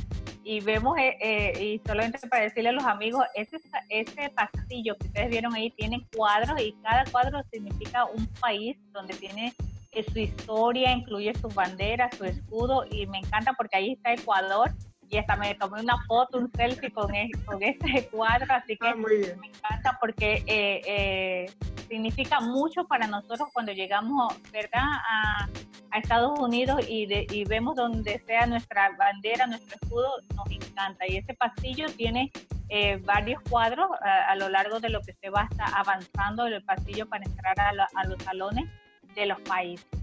y 0.43 0.61
vemos, 0.61 0.97
eh, 0.99 1.17
eh, 1.21 1.65
y 1.65 1.83
solamente 1.87 2.19
para 2.29 2.45
decirle 2.45 2.71
a 2.71 2.73
los 2.73 2.85
amigos, 2.85 3.25
ese, 3.35 3.59
ese 3.89 4.31
pasillo 4.31 4.97
que 4.97 5.07
ustedes 5.07 5.31
vieron 5.31 5.55
ahí 5.55 5.71
tiene 5.71 6.07
cuadros 6.17 6.61
y 6.61 6.73
cada 6.83 7.05
cuadro 7.05 7.43
significa 7.53 8.07
un 8.07 8.27
país 8.41 8.77
donde 8.93 9.15
tiene 9.15 9.55
eh, 9.93 10.05
su 10.11 10.19
historia, 10.19 10.93
incluye 10.93 11.35
su 11.35 11.49
bandera, 11.49 12.09
su 12.17 12.25
escudo 12.25 12.85
y 12.91 13.07
me 13.07 13.19
encanta 13.19 13.53
porque 13.53 13.77
ahí 13.77 13.93
está 13.93 14.13
Ecuador 14.13 14.73
y 15.11 15.19
hasta 15.19 15.37
me 15.37 15.55
tomé 15.57 15.81
una 15.81 16.03
foto, 16.07 16.39
un 16.39 16.51
selfie 16.53 16.91
con, 16.91 17.15
e, 17.15 17.31
con 17.45 17.63
este 17.63 18.09
cuadro, 18.13 18.47
así 18.55 18.77
que 18.77 18.89
ah, 18.89 18.95
me 18.95 19.49
encanta 19.49 19.99
porque 20.01 21.47
significa 21.89 22.41
mucho 22.41 22.85
para 22.85 23.07
nosotros 23.07 23.49
cuando 23.53 23.73
llegamos, 23.73 24.35
¿verdad?, 24.53 24.85
a, 24.85 25.49
a 25.91 25.99
Estados 25.99 26.39
Unidos 26.39 26.81
y, 26.89 27.07
de, 27.07 27.27
y 27.31 27.45
vemos 27.45 27.77
donde 27.77 28.23
sea 28.27 28.47
nuestra 28.47 28.91
bandera, 28.97 29.47
nuestro 29.47 29.77
escudo, 29.83 30.11
nos 30.35 30.51
encanta. 30.51 31.07
Y 31.09 31.17
ese 31.17 31.35
pasillo 31.35 31.87
tiene 31.97 32.31
eh, 32.69 32.99
varios 33.05 33.43
cuadros 33.43 33.89
a, 34.01 34.35
lo 34.37 34.49
largo 34.49 34.81
de 34.81 34.91
lo 34.91 35.01
que 35.03 35.13
se 35.15 35.31
va 35.31 35.49
estar 35.51 35.69
avanzando 35.75 36.47
en 36.47 36.55
el 36.55 36.63
pasillo 36.63 37.09
para 37.09 37.25
entrar 37.25 37.59
a, 37.59 37.73
a 37.95 38.05
los 38.07 38.23
salones 38.23 38.69
de 39.15 39.27
los 39.27 39.41
países. 39.41 40.00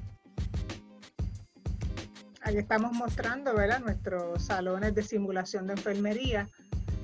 Ahí 2.48 2.58
estamos 2.58 2.94
mostrando, 2.94 3.54
¿verdad?, 3.54 3.82
nuestros 3.82 4.46
salones 4.46 4.96
de 4.96 5.04
simulación 5.04 5.68
de 5.68 5.74
enfermería, 5.74 6.48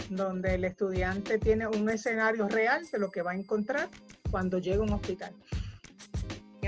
donde 0.10 0.56
el 0.56 0.64
estudiante 0.64 1.38
tiene 1.38 1.68
un 1.68 1.90
escenario 1.90 2.48
real 2.48 2.88
de 2.90 2.98
lo 2.98 3.12
que 3.12 3.22
va 3.22 3.32
a 3.32 3.36
encontrar 3.36 3.90
cuando 4.32 4.60
llega 4.60 4.78
a 4.78 4.84
un 4.84 4.94
hospital 4.94 5.34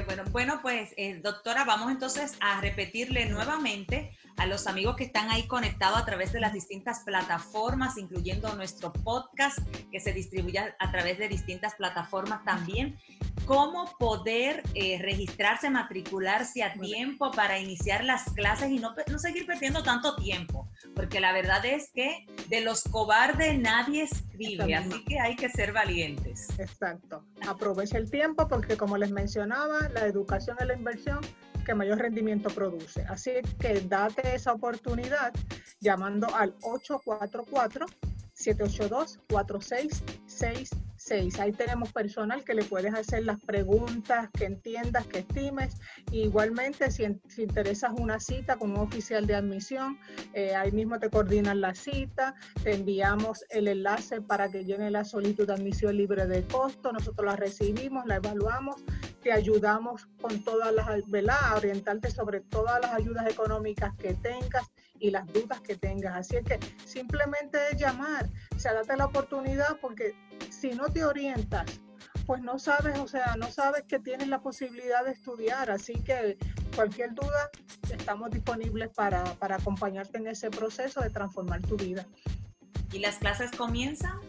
bueno. 0.03 0.23
Bueno, 0.31 0.59
pues 0.61 0.93
eh, 0.97 1.19
doctora, 1.21 1.63
vamos 1.63 1.91
entonces 1.91 2.33
a 2.39 2.59
repetirle 2.61 3.25
nuevamente 3.27 4.11
a 4.37 4.45
los 4.45 4.67
amigos 4.67 4.95
que 4.95 5.05
están 5.05 5.29
ahí 5.29 5.47
conectados 5.47 5.97
a 5.97 6.05
través 6.05 6.33
de 6.33 6.39
las 6.39 6.53
distintas 6.53 7.01
plataformas, 7.01 7.97
incluyendo 7.97 8.53
nuestro 8.55 8.91
podcast 8.91 9.59
que 9.91 9.99
se 9.99 10.13
distribuye 10.13 10.59
a 10.59 10.91
través 10.91 11.17
de 11.17 11.27
distintas 11.27 11.75
plataformas 11.75 12.43
también 12.43 12.97
cómo 13.45 13.95
poder 13.99 14.63
eh, 14.73 14.99
registrarse, 15.01 15.69
matricularse 15.69 16.63
a 16.63 16.73
tiempo 16.73 17.31
para 17.31 17.59
iniciar 17.59 18.03
las 18.03 18.23
clases 18.33 18.71
y 18.71 18.79
no, 18.79 18.95
no, 19.09 19.19
seguir 19.19 19.45
perdiendo 19.45 19.83
tanto 19.83 20.15
tiempo, 20.15 20.69
porque 20.95 21.19
la 21.19 21.31
verdad 21.31 21.63
es 21.65 21.91
que 21.93 22.25
de 22.49 22.61
los 22.61 22.83
cobardes 22.83 23.57
nadie 23.59 24.03
escribe, 24.03 24.73
así 24.75 25.03
que 25.05 25.19
hay 25.19 25.35
que 25.35 25.49
ser 25.49 25.73
valientes. 25.73 26.47
Exacto. 26.59 27.23
Aprovecha 27.47 27.97
el 27.97 28.09
tiempo 28.09 28.47
porque 28.47 28.77
como 28.77 28.97
les 28.97 29.11
mencionaba, 29.11 29.89
la 29.89 30.05
educación 30.05 30.57
es 30.59 30.67
la 30.67 30.73
inversión 30.73 31.19
que 31.65 31.75
mayor 31.75 31.97
rendimiento 31.97 32.49
produce. 32.49 33.01
Así 33.09 33.31
que 33.59 33.81
date 33.81 34.35
esa 34.35 34.53
oportunidad 34.53 35.33
llamando 35.81 36.33
al 36.33 36.55
844 36.61 37.85
782 38.33 39.19
4666 39.29 40.85
Ahí 41.39 41.51
tenemos 41.51 41.93
personal 41.93 42.43
que 42.43 42.55
le 42.55 42.63
puedes 42.63 42.93
hacer 42.93 43.25
las 43.25 43.39
preguntas 43.39 44.29
que 44.33 44.45
entiendas, 44.45 45.05
que 45.05 45.19
estimes. 45.19 45.77
igualmente, 46.11 46.89
si, 46.89 47.03
interesas 47.37 47.91
una 47.95 48.19
cita 48.19 48.55
con 48.55 48.71
un 48.71 48.77
oficial 48.77 49.27
de 49.27 49.35
admisión, 49.35 49.99
eh, 50.33 50.55
ahí 50.55 50.71
mismo 50.71 50.97
te 50.99 51.11
coordinan 51.11 51.61
la 51.61 51.75
cita, 51.75 52.33
te 52.63 52.73
enviamos 52.73 53.45
el 53.49 53.67
enlace 53.67 54.21
para 54.21 54.49
que 54.49 54.65
llene 54.65 54.89
la 54.89 55.03
solicitud 55.03 55.45
de 55.45 55.53
admisión 55.53 55.95
libre 55.95 56.25
de 56.25 56.43
costo. 56.43 56.91
Nosotros 56.91 57.25
la 57.25 57.35
recibimos, 57.35 58.07
la 58.07 58.15
evaluamos, 58.15 58.83
te 59.25 59.31
ayudamos 59.31 60.05
con 60.21 60.43
todas 60.43 60.71
las, 60.71 61.09
¿verdad? 61.09 61.39
A 61.41 61.55
orientarte 61.55 62.11
sobre 62.11 62.41
todas 62.41 62.79
las 62.79 62.93
ayudas 62.93 63.25
económicas 63.27 63.95
que 63.95 64.13
tengas 64.13 64.67
y 64.99 65.09
las 65.09 65.25
dudas 65.33 65.61
que 65.61 65.75
tengas. 65.75 66.15
Así 66.15 66.35
es 66.35 66.43
que 66.43 66.59
simplemente 66.85 67.57
es 67.71 67.79
llamar, 67.81 68.29
o 68.55 68.59
sea, 68.59 68.75
date 68.75 68.95
la 68.95 69.05
oportunidad 69.05 69.79
porque 69.81 70.13
si 70.51 70.75
no 70.75 70.89
te 70.89 71.03
orientas 71.03 71.65
pues 72.27 72.41
no 72.43 72.59
sabes, 72.59 72.99
o 72.99 73.07
sea, 73.07 73.35
no 73.35 73.49
sabes 73.49 73.83
que 73.87 73.97
tienes 73.97 74.27
la 74.27 74.41
posibilidad 74.41 75.03
de 75.03 75.11
estudiar, 75.11 75.71
así 75.71 75.93
que 76.01 76.37
cualquier 76.75 77.13
duda, 77.13 77.49
estamos 77.91 78.29
disponibles 78.31 78.89
para, 78.89 79.23
para 79.35 79.55
acompañarte 79.55 80.19
en 80.19 80.27
ese 80.27 80.49
proceso 80.51 81.01
de 81.01 81.09
transformar 81.09 81.61
tu 81.61 81.77
vida. 81.77 82.05
¿Y 82.91 82.99
las 82.99 83.17
clases 83.17 83.51
comienzan? 83.51 84.19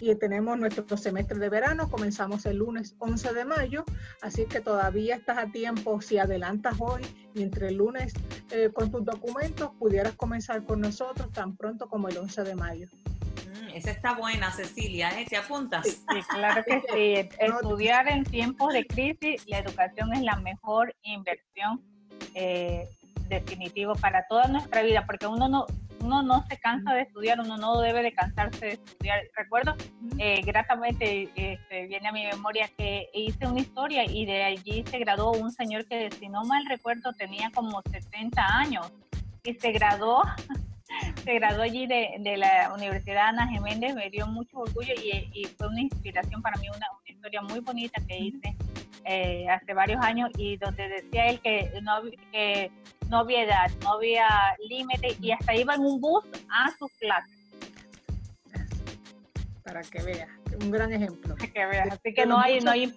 Y 0.00 0.14
tenemos 0.14 0.58
nuestro 0.58 0.96
semestre 0.96 1.38
de 1.38 1.48
verano, 1.48 1.90
comenzamos 1.90 2.46
el 2.46 2.58
lunes 2.58 2.94
11 2.98 3.32
de 3.32 3.44
mayo, 3.44 3.84
así 4.22 4.46
que 4.46 4.60
todavía 4.60 5.16
estás 5.16 5.38
a 5.38 5.46
tiempo, 5.46 6.00
si 6.00 6.18
adelantas 6.18 6.74
hoy 6.78 7.02
y 7.34 7.42
entre 7.42 7.68
el 7.68 7.76
lunes 7.76 8.12
eh, 8.50 8.70
con 8.72 8.90
tus 8.90 9.04
documentos, 9.04 9.70
pudieras 9.78 10.14
comenzar 10.14 10.64
con 10.64 10.80
nosotros 10.80 11.32
tan 11.32 11.56
pronto 11.56 11.88
como 11.88 12.08
el 12.08 12.18
11 12.18 12.44
de 12.44 12.54
mayo. 12.54 12.88
Mm, 13.46 13.68
esa 13.74 13.90
está 13.90 14.14
buena, 14.14 14.52
Cecilia, 14.52 15.20
¿eh? 15.20 15.26
¿te 15.28 15.36
apuntas? 15.36 15.86
Sí, 15.86 16.20
claro 16.28 16.62
que 16.64 16.82
sí. 16.92 17.28
Estudiar 17.40 18.08
en 18.08 18.24
tiempos 18.24 18.72
de 18.72 18.86
crisis, 18.86 19.42
la 19.46 19.58
educación 19.58 20.12
es 20.12 20.22
la 20.22 20.36
mejor 20.36 20.94
inversión 21.02 21.82
eh, 22.34 22.88
definitivo 23.28 23.94
para 23.94 24.26
toda 24.28 24.48
nuestra 24.48 24.82
vida, 24.82 25.04
porque 25.06 25.26
uno 25.26 25.48
no, 25.48 25.66
uno 26.00 26.22
no 26.22 26.44
se 26.48 26.56
cansa 26.58 26.94
de 26.94 27.02
estudiar, 27.02 27.40
uno 27.40 27.56
no 27.56 27.80
debe 27.80 28.02
de 28.02 28.12
cansarse 28.12 28.66
de 28.66 28.72
estudiar. 28.72 29.20
Recuerdo 29.36 29.76
eh, 30.18 30.42
gratamente, 30.42 31.30
este, 31.34 31.86
viene 31.86 32.08
a 32.08 32.12
mi 32.12 32.26
memoria 32.26 32.68
que 32.76 33.08
hice 33.12 33.46
una 33.46 33.60
historia 33.60 34.04
y 34.04 34.26
de 34.26 34.44
allí 34.44 34.84
se 34.90 34.98
graduó 34.98 35.32
un 35.32 35.52
señor 35.52 35.86
que, 35.86 36.10
si 36.10 36.28
no 36.28 36.44
mal 36.44 36.64
recuerdo, 36.68 37.12
tenía 37.12 37.50
como 37.50 37.82
70 37.82 38.42
años 38.42 38.92
y 39.44 39.54
se 39.54 39.72
graduó. 39.72 40.22
Se 41.22 41.34
graduó 41.34 41.62
allí 41.62 41.86
de, 41.86 42.16
de, 42.20 42.38
la 42.38 42.72
Universidad 42.72 43.28
Ana 43.28 43.46
Geméndez, 43.46 43.94
me 43.94 44.08
dio 44.08 44.26
mucho 44.26 44.60
orgullo 44.60 44.94
y, 44.96 45.30
y 45.34 45.44
fue 45.44 45.68
una 45.68 45.82
inspiración 45.82 46.40
para 46.40 46.56
mí, 46.56 46.66
una, 46.70 46.86
una 46.98 47.14
historia 47.14 47.42
muy 47.42 47.60
bonita 47.60 48.00
que 48.08 48.18
hice 48.18 48.56
eh, 49.10 49.48
hace 49.48 49.72
varios 49.72 50.04
años 50.04 50.30
y 50.36 50.58
donde 50.58 50.86
decía 50.86 51.28
él 51.28 51.40
que 51.40 51.72
no, 51.82 52.02
que 52.30 52.70
no 53.08 53.20
había 53.20 53.44
edad, 53.44 53.70
no 53.82 53.94
había 53.94 54.28
límite 54.68 55.16
y 55.18 55.30
hasta 55.30 55.54
iba 55.54 55.74
en 55.74 55.80
un 55.80 55.98
bus 55.98 56.24
a 56.50 56.70
sus 56.78 56.92
clases. 56.92 57.34
Para 59.64 59.80
que 59.80 60.02
veas 60.02 60.28
un 60.60 60.70
gran 60.70 60.92
ejemplo. 60.92 61.34
Así 61.38 62.14
que 62.14 62.26
no 62.26 62.38
hay, 62.38 62.60
no 62.60 62.70
hay 62.70 62.92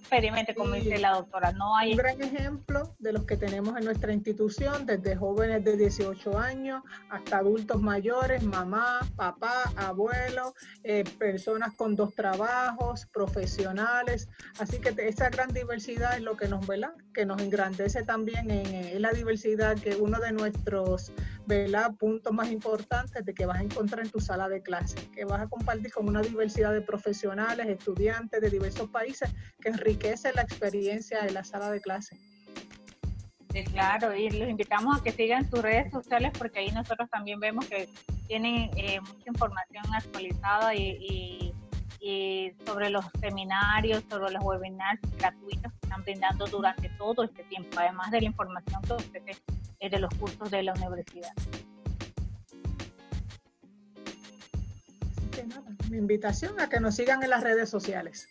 como 0.55 0.75
dice 0.75 0.97
la 0.97 1.11
doctora, 1.11 1.51
no 1.51 1.75
hay... 1.75 1.91
Un 1.91 1.97
gran 1.97 2.21
ejemplo 2.21 2.95
de 2.99 3.13
los 3.13 3.25
que 3.25 3.37
tenemos 3.37 3.77
en 3.77 3.85
nuestra 3.85 4.13
institución, 4.13 4.85
desde 4.85 5.15
jóvenes 5.15 5.63
de 5.63 5.77
18 5.77 6.37
años 6.37 6.83
hasta 7.09 7.37
adultos 7.37 7.81
mayores, 7.81 8.43
mamá, 8.43 8.99
papá, 9.15 9.71
abuelo, 9.75 10.53
eh, 10.83 11.03
personas 11.17 11.73
con 11.75 11.95
dos 11.95 12.13
trabajos, 12.15 13.07
profesionales. 13.07 14.29
Así 14.59 14.79
que 14.79 14.93
esa 15.07 15.29
gran 15.29 15.53
diversidad 15.53 16.15
es 16.15 16.21
lo 16.21 16.37
que 16.37 16.47
nos, 16.47 16.65
¿verdad? 16.67 16.93
que 17.13 17.25
nos 17.25 17.41
engrandece 17.41 18.03
también 18.03 18.49
en, 18.49 19.01
la 19.01 19.11
diversidad, 19.11 19.77
que 19.77 19.95
uno 19.95 20.19
de 20.19 20.31
nuestros 20.31 21.11
¿verdad? 21.45 21.93
puntos 21.97 22.31
más 22.33 22.51
importantes 22.51 23.25
de 23.25 23.33
que 23.33 23.45
vas 23.45 23.59
a 23.59 23.63
encontrar 23.63 24.05
en 24.05 24.11
tu 24.11 24.19
sala 24.19 24.47
de 24.47 24.61
clase, 24.61 24.97
que 25.13 25.25
vas 25.25 25.41
a 25.41 25.47
compartir 25.47 25.91
con 25.91 26.07
una 26.07 26.21
diversidad 26.21 26.71
de 26.71 26.81
profesionales 26.81 27.50
estudiantes 27.59 28.41
de 28.41 28.49
diversos 28.49 28.89
países 28.89 29.29
que 29.61 29.69
enriquece 29.69 30.31
la 30.33 30.41
experiencia 30.41 31.21
de 31.23 31.31
la 31.31 31.43
sala 31.43 31.69
de 31.71 31.81
clase. 31.81 32.17
Claro, 33.73 34.15
y 34.15 34.29
los 34.29 34.49
invitamos 34.49 34.97
a 34.97 35.03
que 35.03 35.11
sigan 35.11 35.49
sus 35.49 35.61
redes 35.61 35.91
sociales 35.91 36.31
porque 36.37 36.59
ahí 36.59 36.71
nosotros 36.71 37.09
también 37.09 37.39
vemos 37.39 37.65
que 37.65 37.89
tienen 38.27 38.69
eh, 38.77 39.01
mucha 39.01 39.29
información 39.29 39.83
actualizada 39.93 40.73
y, 40.73 41.53
y, 41.99 42.53
sobre 42.65 42.89
los 42.89 43.05
seminarios, 43.19 44.03
sobre 44.09 44.31
los 44.31 44.43
webinars 44.43 45.01
gratuitos 45.17 45.71
que 45.73 45.79
están 45.83 46.01
brindando 46.03 46.47
durante 46.47 46.89
todo 46.97 47.23
este 47.23 47.43
tiempo, 47.43 47.77
además 47.77 48.09
de 48.11 48.21
la 48.21 48.27
información 48.27 48.81
que 48.83 48.93
ofrece 48.93 49.43
eh, 49.79 49.89
de 49.89 49.99
los 49.99 50.13
cursos 50.15 50.49
de 50.49 50.63
la 50.63 50.73
universidad. 50.73 51.33
Mi 55.91 55.97
invitación 55.97 56.57
a 56.59 56.69
que 56.69 56.79
nos 56.79 56.95
sigan 56.95 57.21
en 57.21 57.29
las 57.29 57.43
redes 57.43 57.69
sociales. 57.69 58.27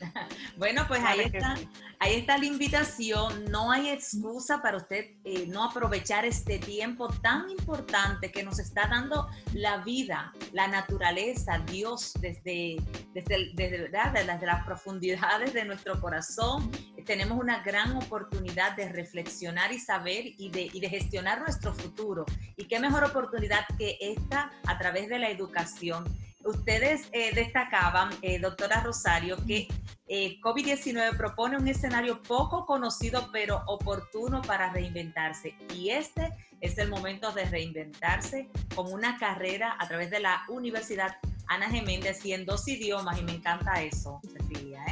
Bueno, 0.56 0.84
pues 0.88 1.02
ahí 1.04 1.20
está, 1.20 1.56
ahí 1.98 2.14
está 2.14 2.38
la 2.38 2.46
invitación. 2.46 3.50
No 3.50 3.70
hay 3.70 3.90
excusa 3.90 4.62
para 4.62 4.78
usted 4.78 5.10
eh, 5.24 5.46
no 5.46 5.64
aprovechar 5.64 6.24
este 6.24 6.58
tiempo 6.58 7.08
tan 7.08 7.50
importante 7.50 8.32
que 8.32 8.42
nos 8.42 8.58
está 8.58 8.86
dando 8.88 9.28
la 9.52 9.78
vida, 9.78 10.32
la 10.52 10.68
naturaleza, 10.68 11.58
Dios, 11.70 12.14
desde, 12.20 12.76
desde, 13.12 13.50
desde, 13.54 13.90
desde 13.90 14.46
las 14.46 14.64
profundidades 14.64 15.52
de 15.52 15.66
nuestro 15.66 16.00
corazón. 16.00 16.70
Tenemos 17.04 17.38
una 17.38 17.62
gran 17.62 17.94
oportunidad 17.96 18.76
de 18.76 18.88
reflexionar 18.88 19.70
y 19.70 19.78
saber 19.78 20.24
y 20.38 20.50
de, 20.50 20.70
y 20.72 20.80
de 20.80 20.88
gestionar 20.88 21.40
nuestro 21.40 21.74
futuro. 21.74 22.24
Y 22.56 22.64
qué 22.64 22.80
mejor 22.80 23.04
oportunidad 23.04 23.66
que 23.76 23.98
esta 24.00 24.50
a 24.66 24.78
través 24.78 25.08
de 25.10 25.18
la 25.18 25.28
educación 25.28 26.04
ustedes 26.44 27.08
eh, 27.12 27.34
destacaban, 27.34 28.10
eh, 28.22 28.38
doctora 28.38 28.82
Rosario, 28.82 29.36
que 29.46 29.68
eh, 30.08 30.38
COVID-19 30.40 31.16
propone 31.16 31.56
un 31.56 31.68
escenario 31.68 32.22
poco 32.22 32.66
conocido 32.66 33.28
pero 33.32 33.62
oportuno 33.66 34.42
para 34.42 34.72
reinventarse. 34.72 35.54
Y 35.74 35.90
este 35.90 36.32
es 36.60 36.78
el 36.78 36.88
momento 36.88 37.32
de 37.32 37.44
reinventarse 37.44 38.48
con 38.74 38.92
una 38.92 39.18
carrera 39.18 39.76
a 39.78 39.88
través 39.88 40.10
de 40.10 40.20
la 40.20 40.42
Universidad 40.48 41.16
Ana 41.48 41.68
Geméndez 41.68 42.24
y 42.24 42.32
en 42.32 42.44
dos 42.44 42.66
idiomas. 42.68 43.18
Y 43.18 43.22
me 43.22 43.32
encanta 43.32 43.82
eso, 43.82 44.20
Cecilia. 44.32 44.84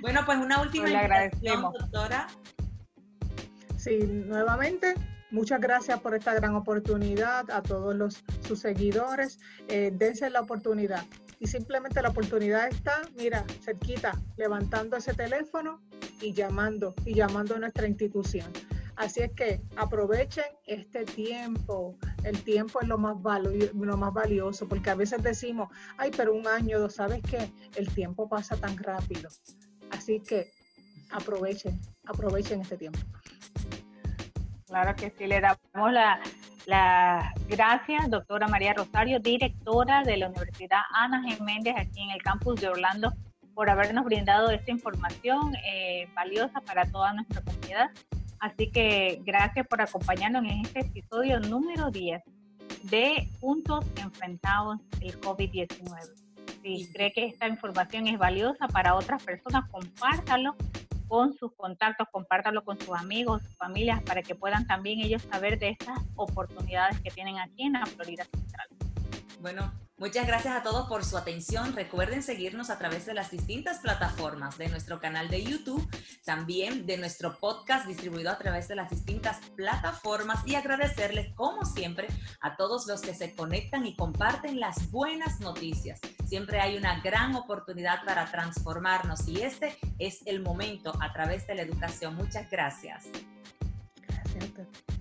bueno, 0.00 0.22
pues 0.24 0.38
una 0.38 0.60
última 0.60 0.86
pues 0.86 1.60
doctora. 1.80 2.26
Sí, 3.76 3.98
nuevamente 3.98 4.94
Muchas 5.32 5.62
gracias 5.62 5.98
por 6.00 6.14
esta 6.14 6.34
gran 6.34 6.54
oportunidad 6.54 7.50
a 7.50 7.62
todos 7.62 7.96
los, 7.96 8.22
sus 8.46 8.60
seguidores. 8.60 9.40
Eh, 9.66 9.90
dense 9.90 10.28
la 10.28 10.42
oportunidad. 10.42 11.06
Y 11.40 11.46
simplemente 11.46 12.02
la 12.02 12.10
oportunidad 12.10 12.68
está, 12.68 13.00
mira, 13.16 13.46
cerquita, 13.62 14.12
levantando 14.36 14.94
ese 14.98 15.14
teléfono 15.14 15.80
y 16.20 16.34
llamando, 16.34 16.94
y 17.06 17.14
llamando 17.14 17.54
a 17.56 17.58
nuestra 17.60 17.88
institución. 17.88 18.52
Así 18.96 19.22
es 19.22 19.32
que 19.32 19.62
aprovechen 19.76 20.44
este 20.66 21.06
tiempo. 21.06 21.96
El 22.24 22.44
tiempo 22.44 22.82
es 22.82 22.88
lo 22.88 22.98
más, 22.98 23.16
lo 23.72 23.96
más 23.96 24.12
valioso, 24.12 24.68
porque 24.68 24.90
a 24.90 24.94
veces 24.94 25.22
decimos, 25.22 25.70
ay, 25.96 26.10
pero 26.14 26.34
un 26.34 26.46
año, 26.46 26.90
¿sabes 26.90 27.22
qué? 27.22 27.50
El 27.74 27.88
tiempo 27.88 28.28
pasa 28.28 28.54
tan 28.56 28.76
rápido. 28.76 29.30
Así 29.90 30.20
que 30.20 30.52
aprovechen, 31.10 31.80
aprovechen 32.04 32.60
este 32.60 32.76
tiempo. 32.76 33.00
Claro 34.72 34.96
que 34.96 35.10
sí, 35.10 35.26
le 35.26 35.38
damos 35.38 35.92
las 35.92 36.18
la 36.64 37.34
gracias, 37.46 38.08
doctora 38.08 38.48
María 38.48 38.72
Rosario, 38.72 39.20
directora 39.20 40.02
de 40.02 40.16
la 40.16 40.28
Universidad 40.28 40.80
Ana 40.94 41.22
Jiménez 41.24 41.74
aquí 41.76 42.00
en 42.00 42.08
el 42.08 42.22
campus 42.22 42.58
de 42.58 42.68
Orlando, 42.68 43.12
por 43.52 43.68
habernos 43.68 44.06
brindado 44.06 44.48
esta 44.48 44.70
información 44.70 45.54
eh, 45.56 46.08
valiosa 46.14 46.62
para 46.62 46.86
toda 46.86 47.12
nuestra 47.12 47.42
comunidad. 47.42 47.90
Así 48.40 48.70
que 48.70 49.20
gracias 49.26 49.66
por 49.66 49.82
acompañarnos 49.82 50.42
en 50.42 50.60
este 50.60 50.80
episodio 50.80 51.38
número 51.38 51.90
10 51.90 52.22
de 52.84 53.28
Juntos 53.42 53.84
Enfrentados 53.96 54.78
el 55.02 55.20
COVID-19. 55.20 55.68
Si 56.62 56.90
cree 56.94 57.12
que 57.12 57.26
esta 57.26 57.46
información 57.46 58.06
es 58.06 58.16
valiosa 58.16 58.68
para 58.68 58.94
otras 58.94 59.22
personas, 59.22 59.68
compártalo 59.70 60.56
con 61.12 61.34
sus 61.34 61.52
contactos, 61.56 62.08
compártalo 62.10 62.64
con 62.64 62.80
sus 62.80 62.96
amigos, 62.96 63.42
sus 63.42 63.54
familias, 63.56 64.02
para 64.02 64.22
que 64.22 64.34
puedan 64.34 64.66
también 64.66 65.00
ellos 65.00 65.20
saber 65.30 65.58
de 65.58 65.68
estas 65.68 65.98
oportunidades 66.16 66.98
que 67.02 67.10
tienen 67.10 67.38
aquí 67.38 67.64
en 67.64 67.74
la 67.74 67.84
Florida 67.84 68.24
Central. 68.24 68.66
Bueno, 69.38 69.70
Muchas 69.98 70.26
gracias 70.26 70.56
a 70.56 70.64
todos 70.64 70.88
por 70.88 71.04
su 71.04 71.16
atención. 71.16 71.76
Recuerden 71.76 72.24
seguirnos 72.24 72.70
a 72.70 72.78
través 72.78 73.06
de 73.06 73.14
las 73.14 73.30
distintas 73.30 73.78
plataformas 73.78 74.58
de 74.58 74.66
nuestro 74.66 74.98
canal 74.98 75.28
de 75.28 75.44
YouTube, 75.44 75.88
también 76.24 76.86
de 76.86 76.98
nuestro 76.98 77.38
podcast 77.38 77.86
distribuido 77.86 78.32
a 78.32 78.36
través 78.36 78.66
de 78.66 78.74
las 78.74 78.90
distintas 78.90 79.38
plataformas 79.54 80.40
y 80.44 80.56
agradecerles 80.56 81.32
como 81.36 81.64
siempre 81.64 82.08
a 82.40 82.56
todos 82.56 82.88
los 82.88 83.00
que 83.00 83.14
se 83.14 83.36
conectan 83.36 83.86
y 83.86 83.94
comparten 83.94 84.58
las 84.58 84.90
buenas 84.90 85.38
noticias. 85.38 86.00
Siempre 86.32 86.62
hay 86.62 86.78
una 86.78 86.98
gran 87.00 87.34
oportunidad 87.34 88.06
para 88.06 88.24
transformarnos 88.24 89.28
y 89.28 89.42
este 89.42 89.76
es 89.98 90.26
el 90.26 90.40
momento 90.40 90.90
a 90.98 91.12
través 91.12 91.46
de 91.46 91.54
la 91.56 91.60
educación. 91.60 92.16
Muchas 92.16 92.50
gracias. 92.50 93.04
Gracias. 94.08 94.91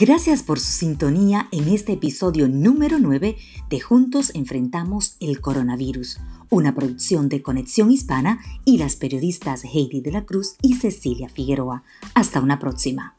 Gracias 0.00 0.44
por 0.44 0.60
su 0.60 0.70
sintonía 0.70 1.48
en 1.50 1.66
este 1.66 1.94
episodio 1.94 2.48
número 2.48 3.00
9 3.00 3.36
de 3.68 3.80
Juntos 3.80 4.30
Enfrentamos 4.32 5.16
el 5.18 5.40
Coronavirus, 5.40 6.20
una 6.50 6.72
producción 6.72 7.28
de 7.28 7.42
Conexión 7.42 7.90
Hispana 7.90 8.38
y 8.64 8.78
las 8.78 8.94
periodistas 8.94 9.64
Heidi 9.64 10.00
de 10.00 10.12
la 10.12 10.24
Cruz 10.24 10.54
y 10.62 10.74
Cecilia 10.74 11.28
Figueroa. 11.28 11.82
Hasta 12.14 12.40
una 12.40 12.60
próxima. 12.60 13.16